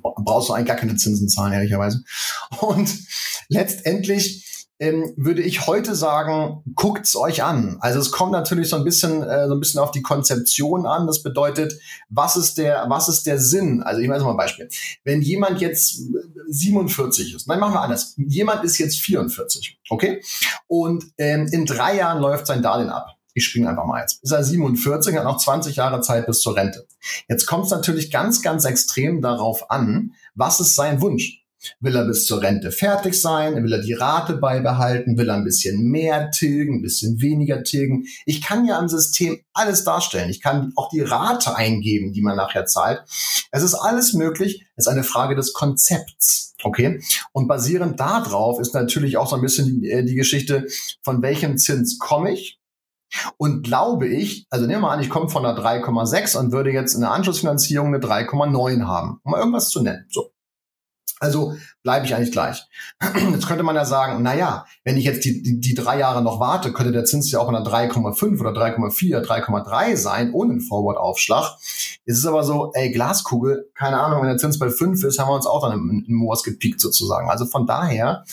brauchst 0.02 0.49
du 0.49 0.52
eigentlich 0.52 0.68
gar 0.68 0.76
keine 0.76 0.96
Zinsen 0.96 1.28
zahlen, 1.28 1.52
ehrlicherweise. 1.52 2.04
Und 2.61 2.94
letztendlich 3.49 4.55
ähm, 4.78 5.14
würde 5.16 5.42
ich 5.42 5.66
heute 5.66 5.95
sagen, 5.95 6.62
guckt's 6.75 7.16
euch 7.16 7.42
an. 7.42 7.78
Also 7.80 7.99
es 7.99 8.11
kommt 8.11 8.33
natürlich 8.33 8.68
so 8.68 8.76
ein 8.76 8.85
bisschen, 8.85 9.23
äh, 9.23 9.47
so 9.49 9.54
ein 9.54 9.61
bisschen 9.61 9.80
auf 9.80 9.90
die 9.90 10.02
Konzeption 10.02 10.87
an. 10.87 11.06
Das 11.06 11.23
bedeutet, 11.23 11.75
was 12.09 12.37
ist 12.37 12.59
der, 12.59 12.85
was 12.88 13.09
ist 13.09 13.26
der 13.26 13.38
Sinn? 13.38 13.83
Also 13.83 14.00
ich 14.00 14.09
mache 14.09 14.21
mal 14.21 14.33
ein 14.33 14.37
Beispiel. 14.37 14.68
Wenn 15.04 15.23
jemand 15.23 15.61
jetzt 15.61 16.02
47 16.49 17.35
ist, 17.35 17.49
nein, 17.49 17.59
machen 17.59 17.75
wir 17.75 17.80
anders. 17.80 18.14
Jemand 18.18 18.64
ist 18.64 18.78
jetzt 18.78 19.00
44, 19.00 19.80
okay? 19.88 20.23
Und 20.66 21.04
ähm, 21.16 21.49
in 21.50 21.64
drei 21.64 21.97
Jahren 21.97 22.21
läuft 22.21 22.47
sein 22.47 22.62
Darlehen 22.62 22.90
ab. 22.90 23.17
Ich 23.32 23.45
springe 23.45 23.69
einfach 23.69 23.84
mal 23.84 24.00
jetzt. 24.00 24.23
Ist 24.23 24.32
er 24.32 24.43
47, 24.43 25.15
hat 25.15 25.25
noch 25.25 25.36
20 25.36 25.76
Jahre 25.76 26.00
Zeit 26.00 26.26
bis 26.26 26.41
zur 26.41 26.56
Rente. 26.56 26.86
Jetzt 27.28 27.47
kommt 27.47 27.67
es 27.67 27.71
natürlich 27.71 28.10
ganz, 28.10 28.41
ganz 28.41 28.65
extrem 28.65 29.21
darauf 29.21 29.71
an, 29.71 30.12
was 30.34 30.60
ist 30.60 30.75
sein 30.75 31.02
Wunsch? 31.02 31.46
Will 31.80 31.97
er 31.97 32.04
bis 32.04 32.26
zur 32.26 32.42
Rente 32.42 32.71
fertig 32.71 33.21
sein? 33.21 33.62
Will 33.62 33.73
er 33.73 33.82
die 33.82 33.95
Rate 33.95 34.34
beibehalten? 34.36 35.16
Will 35.16 35.28
er 35.28 35.36
ein 35.36 35.45
bisschen 35.45 35.82
mehr 35.90 36.30
tilgen, 36.30 36.76
ein 36.76 36.82
bisschen 36.82 37.21
weniger 37.21 37.62
tilgen? 37.62 38.04
Ich 38.25 38.42
kann 38.42 38.66
ja 38.66 38.78
am 38.78 38.88
System 38.88 39.40
alles 39.52 39.84
darstellen. 39.84 40.30
Ich 40.30 40.42
kann 40.42 40.73
auch 40.76 40.90
die 40.90 41.00
Rate 41.00 41.56
eingeben, 41.56 42.12
die 42.12 42.23
man 42.23 42.36
nachher 42.36 42.66
zahlt. 42.66 43.02
Es 43.50 43.62
ist 43.62 43.75
alles 43.75 44.12
möglich. 44.12 44.66
Es 44.76 44.86
ist 44.86 44.92
eine 44.92 45.04
Frage 45.04 45.34
des 45.34 45.52
Konzepts. 45.52 46.54
Okay? 46.62 47.00
Und 47.32 47.49
basierend 47.49 48.00
darauf 48.00 48.60
ist 48.60 48.75
natürlich 48.75 49.16
auch 49.16 49.28
so 49.28 49.36
ein 49.36 49.42
bisschen 49.42 49.80
die, 49.80 49.90
äh, 49.90 50.04
die 50.04 50.14
Geschichte, 50.14 50.66
von 51.02 51.23
welchem 51.23 51.58
Zins 51.58 51.99
komme 51.99 52.32
ich? 52.32 52.60
Und 53.36 53.62
glaube 53.62 54.08
ich, 54.08 54.47
also 54.50 54.66
nehmen 54.66 54.80
wir 54.80 54.88
mal 54.88 54.95
an, 54.95 55.00
ich 55.00 55.10
komme 55.10 55.28
von 55.28 55.47
einer 55.47 55.58
3,6 55.58 56.36
und 56.36 56.52
würde 56.52 56.71
jetzt 56.71 56.95
in 56.95 57.00
der 57.00 57.12
Anschlussfinanzierung 57.12 57.88
eine 57.88 57.99
3,9 57.99 58.86
haben, 58.86 59.21
um 59.23 59.32
mal 59.32 59.38
irgendwas 59.38 59.71
zu 59.71 59.82
nennen. 59.82 60.06
So. 60.10 60.32
Also 61.18 61.54
bleibe 61.82 62.04
ich 62.04 62.14
eigentlich 62.14 62.32
gleich. 62.32 62.62
Jetzt 63.32 63.46
könnte 63.46 63.62
man 63.62 63.74
ja 63.74 63.86
sagen, 63.86 64.22
na 64.22 64.34
ja, 64.34 64.66
wenn 64.84 64.98
ich 64.98 65.04
jetzt 65.04 65.24
die, 65.24 65.42
die, 65.42 65.60
die 65.60 65.74
drei 65.74 65.98
Jahre 65.98 66.22
noch 66.22 66.40
warte, 66.40 66.72
könnte 66.72 66.92
der 66.92 67.06
Zins 67.06 67.30
ja 67.30 67.38
auch 67.38 67.48
in 67.48 67.56
einer 67.56 67.66
3,5 67.66 68.38
oder 68.40 68.50
3,4, 68.50 69.24
3,3 69.24 69.96
sein, 69.96 70.32
ohne 70.32 70.52
einen 70.52 70.60
Forward-Aufschlag. 70.60 71.56
Es 72.04 72.18
ist 72.18 72.26
aber 72.26 72.44
so, 72.44 72.70
ey, 72.74 72.92
Glaskugel, 72.92 73.70
keine 73.74 73.98
Ahnung, 73.98 74.20
wenn 74.20 74.28
der 74.28 74.36
Zins 74.36 74.58
bei 74.58 74.68
5 74.68 75.04
ist, 75.04 75.18
haben 75.18 75.28
wir 75.28 75.36
uns 75.36 75.46
auch 75.46 75.62
dann 75.62 75.72
im, 75.72 76.04
im 76.06 76.14
Moors 76.14 76.42
gepiekt 76.42 76.80
sozusagen. 76.80 77.30
Also 77.30 77.46
von 77.46 77.66
daher 77.66 78.24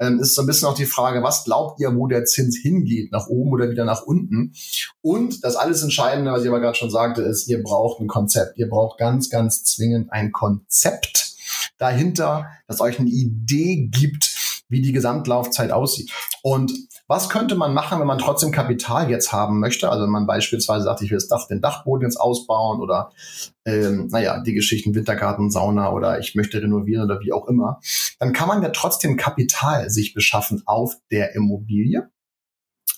ähm, 0.00 0.18
ist 0.18 0.34
so 0.34 0.42
ein 0.42 0.46
bisschen 0.46 0.68
auch 0.68 0.74
die 0.74 0.86
Frage, 0.86 1.22
was 1.22 1.44
glaubt 1.44 1.80
ihr, 1.80 1.94
wo 1.94 2.06
der 2.08 2.24
Zins 2.24 2.56
hingeht, 2.56 3.12
nach 3.12 3.28
oben 3.28 3.52
oder 3.52 3.70
wieder 3.70 3.84
nach 3.84 4.02
unten? 4.02 4.54
Und 5.02 5.44
das 5.44 5.56
alles 5.56 5.82
Entscheidende, 5.82 6.32
was 6.32 6.42
ich 6.42 6.48
aber 6.48 6.60
gerade 6.60 6.76
schon 6.76 6.90
sagte, 6.90 7.22
ist, 7.22 7.48
ihr 7.48 7.62
braucht 7.62 8.00
ein 8.00 8.08
Konzept. 8.08 8.58
Ihr 8.58 8.68
braucht 8.68 8.98
ganz, 8.98 9.30
ganz 9.30 9.62
zwingend 9.64 10.12
ein 10.12 10.32
Konzept 10.32 11.23
dahinter, 11.84 12.46
das 12.66 12.80
euch 12.80 12.98
eine 12.98 13.10
Idee 13.10 13.88
gibt, 13.90 14.34
wie 14.68 14.80
die 14.80 14.92
Gesamtlaufzeit 14.92 15.70
aussieht. 15.70 16.10
Und 16.42 16.72
was 17.06 17.28
könnte 17.28 17.54
man 17.54 17.74
machen, 17.74 18.00
wenn 18.00 18.06
man 18.06 18.18
trotzdem 18.18 18.50
Kapital 18.50 19.10
jetzt 19.10 19.30
haben 19.30 19.60
möchte? 19.60 19.90
Also 19.90 20.04
wenn 20.04 20.10
man 20.10 20.26
beispielsweise 20.26 20.84
sagt, 20.84 21.02
ich 21.02 21.10
will 21.10 21.18
das 21.18 21.28
Dach, 21.28 21.46
den 21.46 21.60
Dachboden 21.60 22.08
jetzt 22.08 22.16
ausbauen 22.16 22.80
oder 22.80 23.10
ähm, 23.66 24.08
naja, 24.10 24.40
die 24.40 24.54
Geschichten 24.54 24.94
Wintergarten, 24.94 25.50
Sauna 25.50 25.92
oder 25.92 26.18
ich 26.18 26.34
möchte 26.34 26.62
renovieren 26.62 27.04
oder 27.04 27.20
wie 27.20 27.32
auch 27.32 27.46
immer, 27.46 27.80
dann 28.18 28.32
kann 28.32 28.48
man 28.48 28.62
ja 28.62 28.70
trotzdem 28.70 29.18
Kapital 29.18 29.90
sich 29.90 30.14
beschaffen 30.14 30.62
auf 30.64 30.94
der 31.10 31.34
Immobilie. 31.34 32.10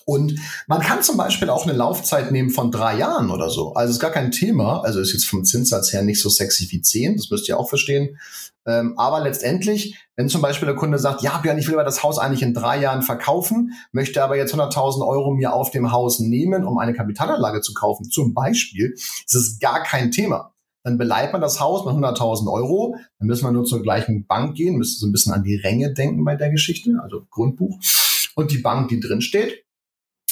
Und 0.09 0.39
man 0.67 0.79
kann 0.79 1.03
zum 1.03 1.17
Beispiel 1.17 1.49
auch 1.49 1.67
eine 1.67 1.77
Laufzeit 1.77 2.31
nehmen 2.31 2.49
von 2.49 2.71
drei 2.71 2.97
Jahren 2.97 3.29
oder 3.29 3.49
so. 3.49 3.73
Also 3.73 3.91
ist 3.91 3.99
gar 3.99 4.11
kein 4.11 4.31
Thema. 4.31 4.79
Also 4.79 5.01
ist 5.01 5.11
jetzt 5.11 5.25
vom 5.25 5.43
Zinssatz 5.43 5.91
her 5.91 6.01
nicht 6.01 6.21
so 6.21 6.29
sexy 6.29 6.65
wie 6.71 6.81
zehn. 6.81 7.17
Das 7.17 7.29
müsst 7.29 7.49
ihr 7.49 7.59
auch 7.59 7.67
verstehen. 7.67 8.17
Ähm, 8.65 8.97
aber 8.97 9.19
letztendlich, 9.19 9.97
wenn 10.15 10.29
zum 10.29 10.41
Beispiel 10.41 10.65
der 10.65 10.77
Kunde 10.77 10.97
sagt, 10.97 11.23
ja, 11.23 11.37
Björn, 11.39 11.57
ich 11.57 11.67
will 11.67 11.73
aber 11.73 11.83
das 11.83 12.03
Haus 12.03 12.19
eigentlich 12.19 12.41
in 12.41 12.53
drei 12.53 12.79
Jahren 12.79 13.01
verkaufen, 13.01 13.73
möchte 13.91 14.23
aber 14.23 14.37
jetzt 14.37 14.55
100.000 14.55 15.05
Euro 15.05 15.33
mir 15.33 15.51
auf 15.51 15.71
dem 15.71 15.91
Haus 15.91 16.19
nehmen, 16.19 16.63
um 16.63 16.77
eine 16.77 16.93
Kapitalanlage 16.93 17.59
zu 17.59 17.73
kaufen, 17.73 18.09
zum 18.09 18.33
Beispiel, 18.33 18.93
ist 18.93 19.35
es 19.35 19.59
gar 19.59 19.83
kein 19.83 20.11
Thema. 20.11 20.53
Dann 20.83 20.97
beleiht 20.97 21.33
man 21.33 21.41
das 21.41 21.59
Haus 21.59 21.85
mit 21.85 21.95
100.000 21.95 22.49
Euro, 22.49 22.95
dann 23.19 23.27
müssen 23.27 23.43
wir 23.43 23.51
nur 23.51 23.65
zur 23.65 23.81
gleichen 23.81 24.25
Bank 24.25 24.55
gehen, 24.55 24.77
müsste 24.77 25.01
so 25.01 25.07
ein 25.07 25.11
bisschen 25.11 25.33
an 25.33 25.43
die 25.43 25.57
Ränge 25.57 25.93
denken 25.93 26.23
bei 26.23 26.37
der 26.37 26.49
Geschichte, 26.49 26.97
also 27.03 27.27
Grundbuch. 27.29 27.77
Und 28.35 28.51
die 28.51 28.59
Bank, 28.59 28.87
die 28.87 29.01
drin 29.01 29.19
steht, 29.19 29.66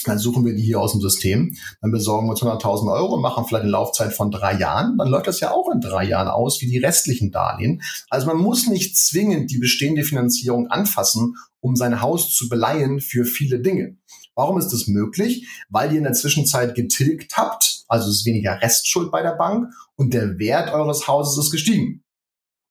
dann 0.06 0.20
suchen 0.20 0.46
wir 0.46 0.54
die 0.54 0.64
hier 0.64 0.80
aus 0.80 0.92
dem 0.92 1.02
System, 1.02 1.56
dann 1.82 1.92
besorgen 1.92 2.28
wir 2.28 2.32
uns 2.32 2.42
100.000 2.42 2.92
Euro, 2.92 3.18
machen 3.18 3.46
vielleicht 3.46 3.64
eine 3.64 3.72
Laufzeit 3.72 4.14
von 4.14 4.32
drei 4.32 4.58
Jahren, 4.58 4.98
dann 4.98 5.08
läuft 5.08 5.28
das 5.28 5.40
ja 5.40 5.52
auch 5.52 5.72
in 5.72 5.82
drei 5.82 6.06
Jahren 6.06 6.28
aus, 6.28 6.62
wie 6.62 6.68
die 6.68 6.78
restlichen 6.78 7.32
Darlehen. 7.32 7.82
Also 8.10 8.28
man 8.28 8.38
muss 8.38 8.68
nicht 8.68 8.98
zwingend 8.98 9.52
die 9.52 9.58
bestehende 9.58 10.04
Finanzierung 10.04 10.68
anfassen, 10.68 11.36
um 11.60 11.76
sein 11.76 12.02
Haus 12.02 12.36
zu 12.36 12.48
beleihen 12.48 13.00
für 13.00 13.26
viele 13.26 13.60
Dinge. 13.60 13.98
Warum 14.36 14.60
ist 14.60 14.70
das 14.70 14.88
möglich? 14.88 15.48
Weil 15.70 15.92
ihr 15.92 15.98
in 15.98 16.04
der 16.04 16.14
Zwischenzeit 16.14 16.76
getilgt 16.76 17.38
habt, 17.38 17.84
also 17.88 18.10
es 18.10 18.20
ist 18.20 18.26
weniger 18.26 18.62
Restschuld 18.62 19.12
bei 19.12 19.22
der 19.22 19.36
Bank 19.36 19.72
und 19.96 20.14
der 20.14 20.38
Wert 20.38 20.74
eures 20.74 21.08
Hauses 21.08 21.46
ist 21.46 21.52
gestiegen. 21.52 22.04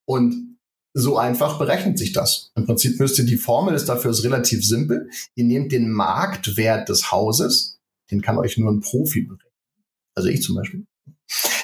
Und 0.07 0.54
so 0.95 1.19
einfach 1.19 1.59
berechnet 1.59 1.99
sich 1.99 2.13
das. 2.13 2.53
Im 2.55 2.67
Prinzip 2.67 2.99
müsst 3.01 3.19
ihr 3.19 3.27
die 3.27 3.37
Formel 3.37 3.75
ist 3.75 3.87
dafür 3.87 4.13
ist 4.13 4.25
relativ 4.25 4.65
simpel. 4.65 5.11
Ihr 5.35 5.45
nehmt 5.45 5.73
den 5.73 5.91
Marktwert 5.91 6.89
des 6.89 7.11
Hauses, 7.11 7.81
den 8.11 8.23
kann 8.23 8.39
euch 8.39 8.57
nur 8.57 8.71
ein 8.71 8.81
Profi 8.81 9.23
berechnen. 9.23 9.51
Also 10.15 10.29
ich 10.29 10.43
zum 10.43 10.55
Beispiel. 10.55 10.87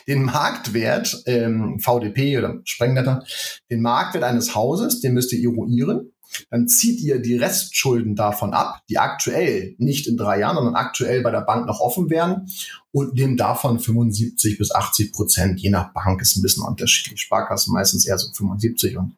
Den 0.06 0.24
Marktwert, 0.24 1.22
ähm, 1.26 1.78
VDP 1.80 2.38
oder 2.38 2.60
Sprengnetter, 2.64 3.24
den 3.70 3.82
Marktwert 3.82 4.24
eines 4.24 4.54
Hauses, 4.54 5.00
den 5.00 5.14
müsst 5.14 5.32
ihr 5.32 5.50
eruieren 5.50 6.12
dann 6.50 6.68
zieht 6.68 7.00
ihr 7.00 7.20
die 7.20 7.36
Restschulden 7.36 8.14
davon 8.14 8.54
ab, 8.54 8.82
die 8.88 8.98
aktuell 8.98 9.74
nicht 9.78 10.06
in 10.06 10.16
drei 10.16 10.40
Jahren, 10.40 10.56
sondern 10.56 10.74
aktuell 10.74 11.22
bei 11.22 11.30
der 11.30 11.40
Bank 11.40 11.66
noch 11.66 11.80
offen 11.80 12.10
wären 12.10 12.48
und 12.92 13.14
nehmt 13.14 13.40
davon 13.40 13.78
75 13.78 14.58
bis 14.58 14.72
80 14.72 15.12
Prozent, 15.12 15.60
je 15.60 15.70
nach 15.70 15.92
Bank 15.92 16.20
ist 16.20 16.36
ein 16.36 16.42
bisschen 16.42 16.64
unterschiedlich. 16.64 17.20
Sparkassen 17.20 17.72
meistens 17.72 18.06
eher 18.06 18.18
so 18.18 18.32
75 18.32 18.96
und 18.96 19.16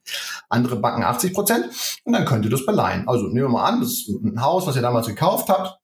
andere 0.49 0.77
Banken 0.77 1.03
80 1.03 1.33
Prozent 1.33 1.67
und 2.05 2.13
dann 2.13 2.25
könnt 2.25 2.45
ihr 2.45 2.51
das 2.51 2.67
beleihen. 2.67 3.09
Also 3.09 3.27
nehmen 3.27 3.47
wir 3.47 3.49
mal 3.49 3.69
an, 3.69 3.81
das 3.81 3.91
ist 3.91 4.09
ein 4.09 4.41
Haus, 4.41 4.67
was 4.67 4.77
ihr 4.77 4.83
damals 4.83 5.07
gekauft 5.07 5.49
habt, 5.49 5.82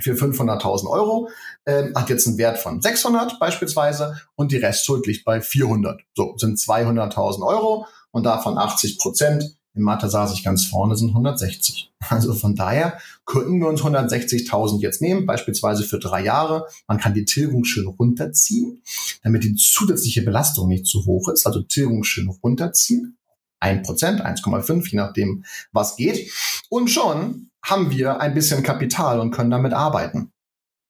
für 0.00 0.14
500.000 0.14 0.88
Euro, 0.88 1.28
ähm, 1.66 1.92
hat 1.94 2.08
jetzt 2.08 2.26
einen 2.26 2.38
Wert 2.38 2.58
von 2.58 2.80
600 2.80 3.38
beispielsweise 3.38 4.20
und 4.34 4.52
die 4.52 4.56
Restschuld 4.56 5.06
liegt 5.06 5.24
bei 5.24 5.40
400. 5.40 6.00
So 6.14 6.34
sind 6.36 6.58
200.000 6.58 7.46
Euro 7.46 7.86
und 8.10 8.24
davon 8.24 8.58
80 8.58 8.98
Prozent 8.98 9.58
in 9.78 9.84
Mathe 9.84 10.10
saß 10.10 10.32
ich 10.34 10.42
ganz 10.42 10.64
vorne, 10.66 10.96
sind 10.96 11.10
160. 11.10 11.86
Also 12.10 12.32
von 12.32 12.54
daher 12.54 12.98
könnten 13.26 13.58
wir 13.58 13.66
uns 13.66 13.82
160.000 13.82 14.80
jetzt 14.80 15.02
nehmen, 15.02 15.26
beispielsweise 15.26 15.82
für 15.82 15.98
drei 15.98 16.22
Jahre. 16.22 16.66
Man 16.86 16.98
kann 16.98 17.12
die 17.12 17.24
Tilgung 17.24 17.64
schön 17.64 17.88
runterziehen, 17.88 18.82
damit 19.24 19.42
die 19.42 19.56
zusätzliche 19.56 20.22
Belastung 20.22 20.68
nicht 20.68 20.86
zu 20.86 21.04
hoch 21.06 21.28
ist. 21.28 21.44
Also 21.44 21.60
Tilgung 21.62 22.04
schön 22.04 22.28
runterziehen. 22.28 23.18
1%, 23.60 23.84
1,5, 23.84 24.90
je 24.90 24.96
nachdem, 24.96 25.44
was 25.72 25.96
geht. 25.96 26.30
Und 26.68 26.88
schon 26.88 27.50
haben 27.70 27.90
wir 27.90 28.20
ein 28.20 28.34
bisschen 28.34 28.62
Kapital 28.62 29.20
und 29.20 29.30
können 29.30 29.50
damit 29.50 29.72
arbeiten. 29.72 30.32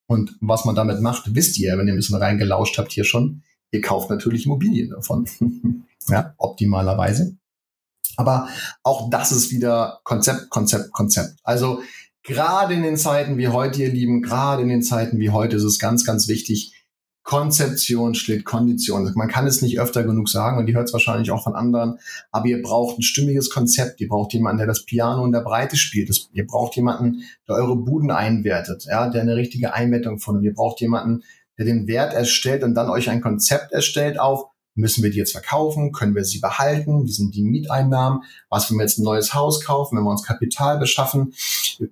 Und 0.06 0.36
was 0.40 0.64
man 0.64 0.74
damit 0.74 1.00
macht, 1.00 1.34
wisst 1.34 1.58
ihr, 1.58 1.76
wenn 1.76 1.86
ihr 1.86 1.92
ein 1.92 1.96
bisschen 1.98 2.16
reingelauscht 2.16 2.78
habt 2.78 2.92
hier 2.92 3.04
schon. 3.04 3.42
Ihr 3.70 3.82
kauft 3.82 4.08
natürlich 4.08 4.46
Immobilien 4.46 4.90
davon. 4.90 5.28
ja, 6.08 6.34
optimalerweise. 6.38 7.36
Aber 8.16 8.48
auch 8.82 9.10
das 9.10 9.32
ist 9.32 9.50
wieder 9.50 10.00
Konzept, 10.04 10.48
Konzept, 10.50 10.92
Konzept. 10.92 11.38
Also 11.42 11.82
gerade 12.22 12.74
in 12.74 12.82
den 12.82 12.96
Zeiten 12.96 13.36
wie 13.36 13.48
heute, 13.48 13.82
ihr 13.82 13.92
Lieben, 13.92 14.22
gerade 14.22 14.62
in 14.62 14.68
den 14.68 14.82
Zeiten 14.82 15.18
wie 15.18 15.30
heute 15.30 15.56
ist 15.56 15.64
es 15.64 15.78
ganz, 15.78 16.04
ganz 16.04 16.26
wichtig, 16.26 16.74
Konzeption 17.28 18.14
schlägt 18.14 18.46
Kondition. 18.46 19.12
Man 19.14 19.28
kann 19.28 19.46
es 19.46 19.60
nicht 19.60 19.78
öfter 19.78 20.02
genug 20.02 20.30
sagen 20.30 20.56
und 20.56 20.64
die 20.64 20.74
hört 20.74 20.86
es 20.86 20.94
wahrscheinlich 20.94 21.30
auch 21.30 21.44
von 21.44 21.54
anderen, 21.54 21.98
aber 22.30 22.46
ihr 22.46 22.62
braucht 22.62 22.98
ein 22.98 23.02
stimmiges 23.02 23.50
Konzept. 23.50 24.00
Ihr 24.00 24.08
braucht 24.08 24.32
jemanden, 24.32 24.56
der 24.56 24.66
das 24.66 24.86
Piano 24.86 25.26
in 25.26 25.32
der 25.32 25.42
Breite 25.42 25.76
spielt. 25.76 26.08
ihr 26.32 26.46
braucht 26.46 26.74
jemanden, 26.76 27.24
der 27.46 27.56
eure 27.56 27.76
Buden 27.76 28.10
einwertet, 28.10 28.86
ja, 28.88 29.10
der 29.10 29.20
eine 29.20 29.36
richtige 29.36 29.74
Einwertung 29.74 30.18
von. 30.18 30.38
Und 30.38 30.42
ihr 30.42 30.54
braucht 30.54 30.80
jemanden, 30.80 31.22
der 31.58 31.66
den 31.66 31.86
Wert 31.86 32.14
erstellt 32.14 32.64
und 32.64 32.72
dann 32.72 32.88
euch 32.88 33.10
ein 33.10 33.20
Konzept 33.20 33.72
erstellt 33.72 34.18
auf, 34.18 34.46
Müssen 34.78 35.02
wir 35.02 35.10
die 35.10 35.18
jetzt 35.18 35.32
verkaufen? 35.32 35.90
Können 35.90 36.14
wir 36.14 36.24
sie 36.24 36.38
behalten? 36.38 37.04
Wie 37.04 37.10
sind 37.10 37.34
die 37.34 37.42
Mieteinnahmen? 37.42 38.22
Was, 38.48 38.70
wenn 38.70 38.78
wir 38.78 38.84
jetzt 38.84 38.98
ein 38.98 39.02
neues 39.02 39.34
Haus 39.34 39.64
kaufen, 39.64 39.96
wenn 39.96 40.04
wir 40.04 40.10
uns 40.10 40.22
Kapital 40.22 40.78
beschaffen? 40.78 41.34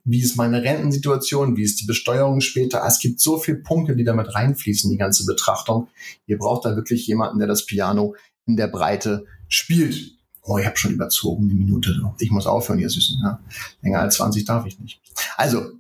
Wie 0.05 0.21
ist 0.21 0.37
meine 0.37 0.63
Rentensituation? 0.63 1.57
Wie 1.57 1.65
ist 1.65 1.81
die 1.81 1.85
Besteuerung 1.87 2.41
später? 2.41 2.85
Es 2.87 3.01
gibt 3.01 3.21
so 3.21 3.39
viele 3.39 3.59
Punkte, 3.59 3.97
die 3.97 4.05
damit 4.05 4.37
reinfließen, 4.37 4.89
die 4.89 4.99
ganze 4.99 5.27
Betrachtung. 5.27 5.89
Ihr 6.27 6.39
braucht 6.39 6.65
da 6.65 6.77
wirklich 6.77 7.07
jemanden, 7.09 7.41
der 7.41 7.49
das 7.49 7.67
Piano 7.67 8.15
in 8.47 8.57
der 8.57 8.69
Breite 8.69 9.27
spielt. 9.49 10.13
Oh, 10.43 10.59
ich 10.59 10.67
habe 10.67 10.77
schon 10.77 10.93
überzogen, 10.93 11.49
die 11.49 11.57
Minute. 11.57 12.01
Ich 12.21 12.31
muss 12.31 12.47
aufhören, 12.47 12.79
ihr 12.79 12.89
Süßen. 12.89 13.19
Ja. 13.21 13.41
Länger 13.83 14.01
als 14.01 14.15
20 14.15 14.45
darf 14.45 14.65
ich 14.65 14.79
nicht. 14.79 15.01
Also, 15.37 15.73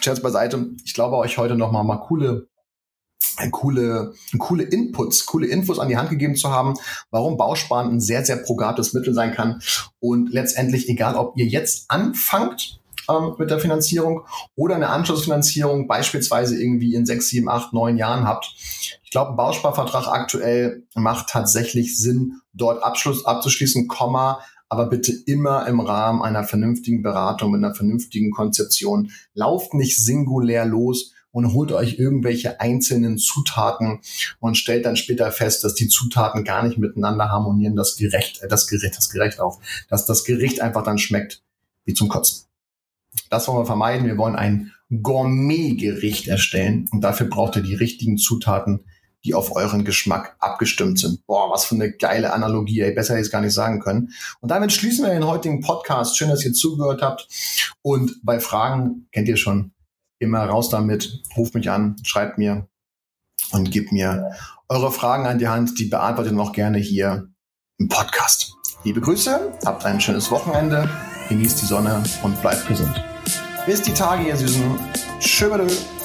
Scherz 0.00 0.20
beiseite. 0.20 0.70
Ich 0.84 0.94
glaube 0.94 1.16
euch 1.16 1.36
heute 1.36 1.56
noch 1.56 1.70
mal, 1.70 1.82
mal 1.82 1.98
coole 1.98 2.48
coole, 3.50 4.12
coole 4.38 4.64
Inputs, 4.64 5.26
coole 5.26 5.46
Infos 5.46 5.78
an 5.78 5.88
die 5.88 5.96
Hand 5.96 6.10
gegeben 6.10 6.36
zu 6.36 6.50
haben, 6.50 6.74
warum 7.10 7.36
Bausparen 7.36 7.90
ein 7.90 8.00
sehr, 8.00 8.24
sehr 8.24 8.36
progates 8.36 8.92
Mittel 8.92 9.14
sein 9.14 9.32
kann. 9.32 9.60
Und 9.98 10.32
letztendlich, 10.32 10.88
egal 10.88 11.14
ob 11.14 11.36
ihr 11.36 11.46
jetzt 11.46 11.90
anfangt 11.90 12.80
ähm, 13.08 13.34
mit 13.38 13.50
der 13.50 13.60
Finanzierung 13.60 14.26
oder 14.56 14.76
eine 14.76 14.88
Anschlussfinanzierung 14.88 15.86
beispielsweise 15.88 16.60
irgendwie 16.60 16.94
in 16.94 17.06
sechs, 17.06 17.28
sieben, 17.28 17.48
acht, 17.48 17.72
neun 17.72 17.96
Jahren 17.96 18.26
habt. 18.26 18.54
Ich 19.02 19.10
glaube, 19.10 19.32
ein 19.32 19.36
Bausparvertrag 19.36 20.06
aktuell 20.06 20.84
macht 20.94 21.28
tatsächlich 21.28 21.98
Sinn, 21.98 22.40
dort 22.52 22.82
Abschluss 22.82 23.24
abzuschließen, 23.26 23.88
Komma, 23.88 24.40
aber 24.68 24.86
bitte 24.86 25.12
immer 25.26 25.66
im 25.66 25.80
Rahmen 25.80 26.22
einer 26.22 26.44
vernünftigen 26.44 27.02
Beratung, 27.02 27.50
mit 27.50 27.64
einer 27.64 27.74
vernünftigen 27.74 28.30
Konzeption. 28.30 29.10
Lauft 29.34 29.74
nicht 29.74 29.98
singulär 29.98 30.64
los, 30.64 31.12
und 31.32 31.52
holt 31.52 31.72
euch 31.72 31.98
irgendwelche 31.98 32.60
einzelnen 32.60 33.18
Zutaten 33.18 34.00
und 34.40 34.56
stellt 34.56 34.84
dann 34.84 34.96
später 34.96 35.30
fest, 35.32 35.64
dass 35.64 35.74
die 35.74 35.88
Zutaten 35.88 36.44
gar 36.44 36.62
nicht 36.62 36.78
miteinander 36.78 37.30
harmonieren, 37.30 37.76
das 37.76 37.96
Gericht, 37.96 38.42
äh, 38.42 38.48
das 38.48 38.66
Gericht, 38.66 38.96
das 38.96 39.10
Gericht 39.10 39.40
auf, 39.40 39.58
dass 39.88 40.06
das 40.06 40.24
Gericht 40.24 40.60
einfach 40.60 40.82
dann 40.82 40.98
schmeckt 40.98 41.42
wie 41.84 41.94
zum 41.94 42.08
Kotzen. 42.08 42.46
Das 43.28 43.48
wollen 43.48 43.58
wir 43.58 43.66
vermeiden. 43.66 44.06
Wir 44.06 44.18
wollen 44.18 44.36
ein 44.36 44.72
Gourmet-Gericht 45.02 46.28
erstellen 46.28 46.88
und 46.92 47.00
dafür 47.02 47.28
braucht 47.28 47.56
ihr 47.56 47.62
die 47.62 47.74
richtigen 47.74 48.18
Zutaten, 48.18 48.84
die 49.24 49.34
auf 49.34 49.54
euren 49.54 49.84
Geschmack 49.84 50.36
abgestimmt 50.38 50.98
sind. 50.98 51.24
Boah, 51.26 51.50
was 51.50 51.64
für 51.64 51.74
eine 51.74 51.92
geile 51.92 52.32
Analogie, 52.32 52.80
ey. 52.80 52.92
besser 52.92 53.12
hätte 53.12 53.20
ich 53.20 53.26
es 53.26 53.32
gar 53.32 53.42
nicht 53.42 53.52
sagen 53.52 53.80
können. 53.80 54.12
Und 54.40 54.50
damit 54.50 54.72
schließen 54.72 55.04
wir 55.04 55.12
den 55.12 55.26
heutigen 55.26 55.60
Podcast. 55.60 56.16
Schön, 56.16 56.30
dass 56.30 56.44
ihr 56.44 56.52
zugehört 56.52 57.02
habt. 57.02 57.28
Und 57.82 58.20
bei 58.22 58.40
Fragen 58.40 59.06
kennt 59.12 59.28
ihr 59.28 59.36
schon 59.36 59.72
immer 60.20 60.44
raus 60.44 60.68
damit, 60.68 61.22
ruft 61.36 61.54
mich 61.54 61.70
an, 61.70 61.96
schreibt 62.04 62.38
mir 62.38 62.68
und 63.52 63.70
gebt 63.72 63.90
mir 63.90 64.30
eure 64.68 64.92
Fragen 64.92 65.26
an 65.26 65.38
die 65.38 65.48
Hand. 65.48 65.78
Die 65.80 65.86
beantwortet 65.86 66.34
noch 66.34 66.52
gerne 66.52 66.78
hier 66.78 67.28
im 67.78 67.88
Podcast. 67.88 68.54
Liebe 68.84 69.00
Grüße, 69.00 69.58
habt 69.64 69.84
ein 69.84 70.00
schönes 70.00 70.30
Wochenende, 70.30 70.88
genießt 71.28 71.62
die 71.62 71.66
Sonne 71.66 72.02
und 72.22 72.40
bleibt 72.40 72.68
gesund. 72.68 73.02
Bis 73.66 73.82
die 73.82 73.92
Tage, 73.92 74.28
ihr 74.28 74.36
Süßen. 74.36 74.78
Tschüss. 75.18 75.99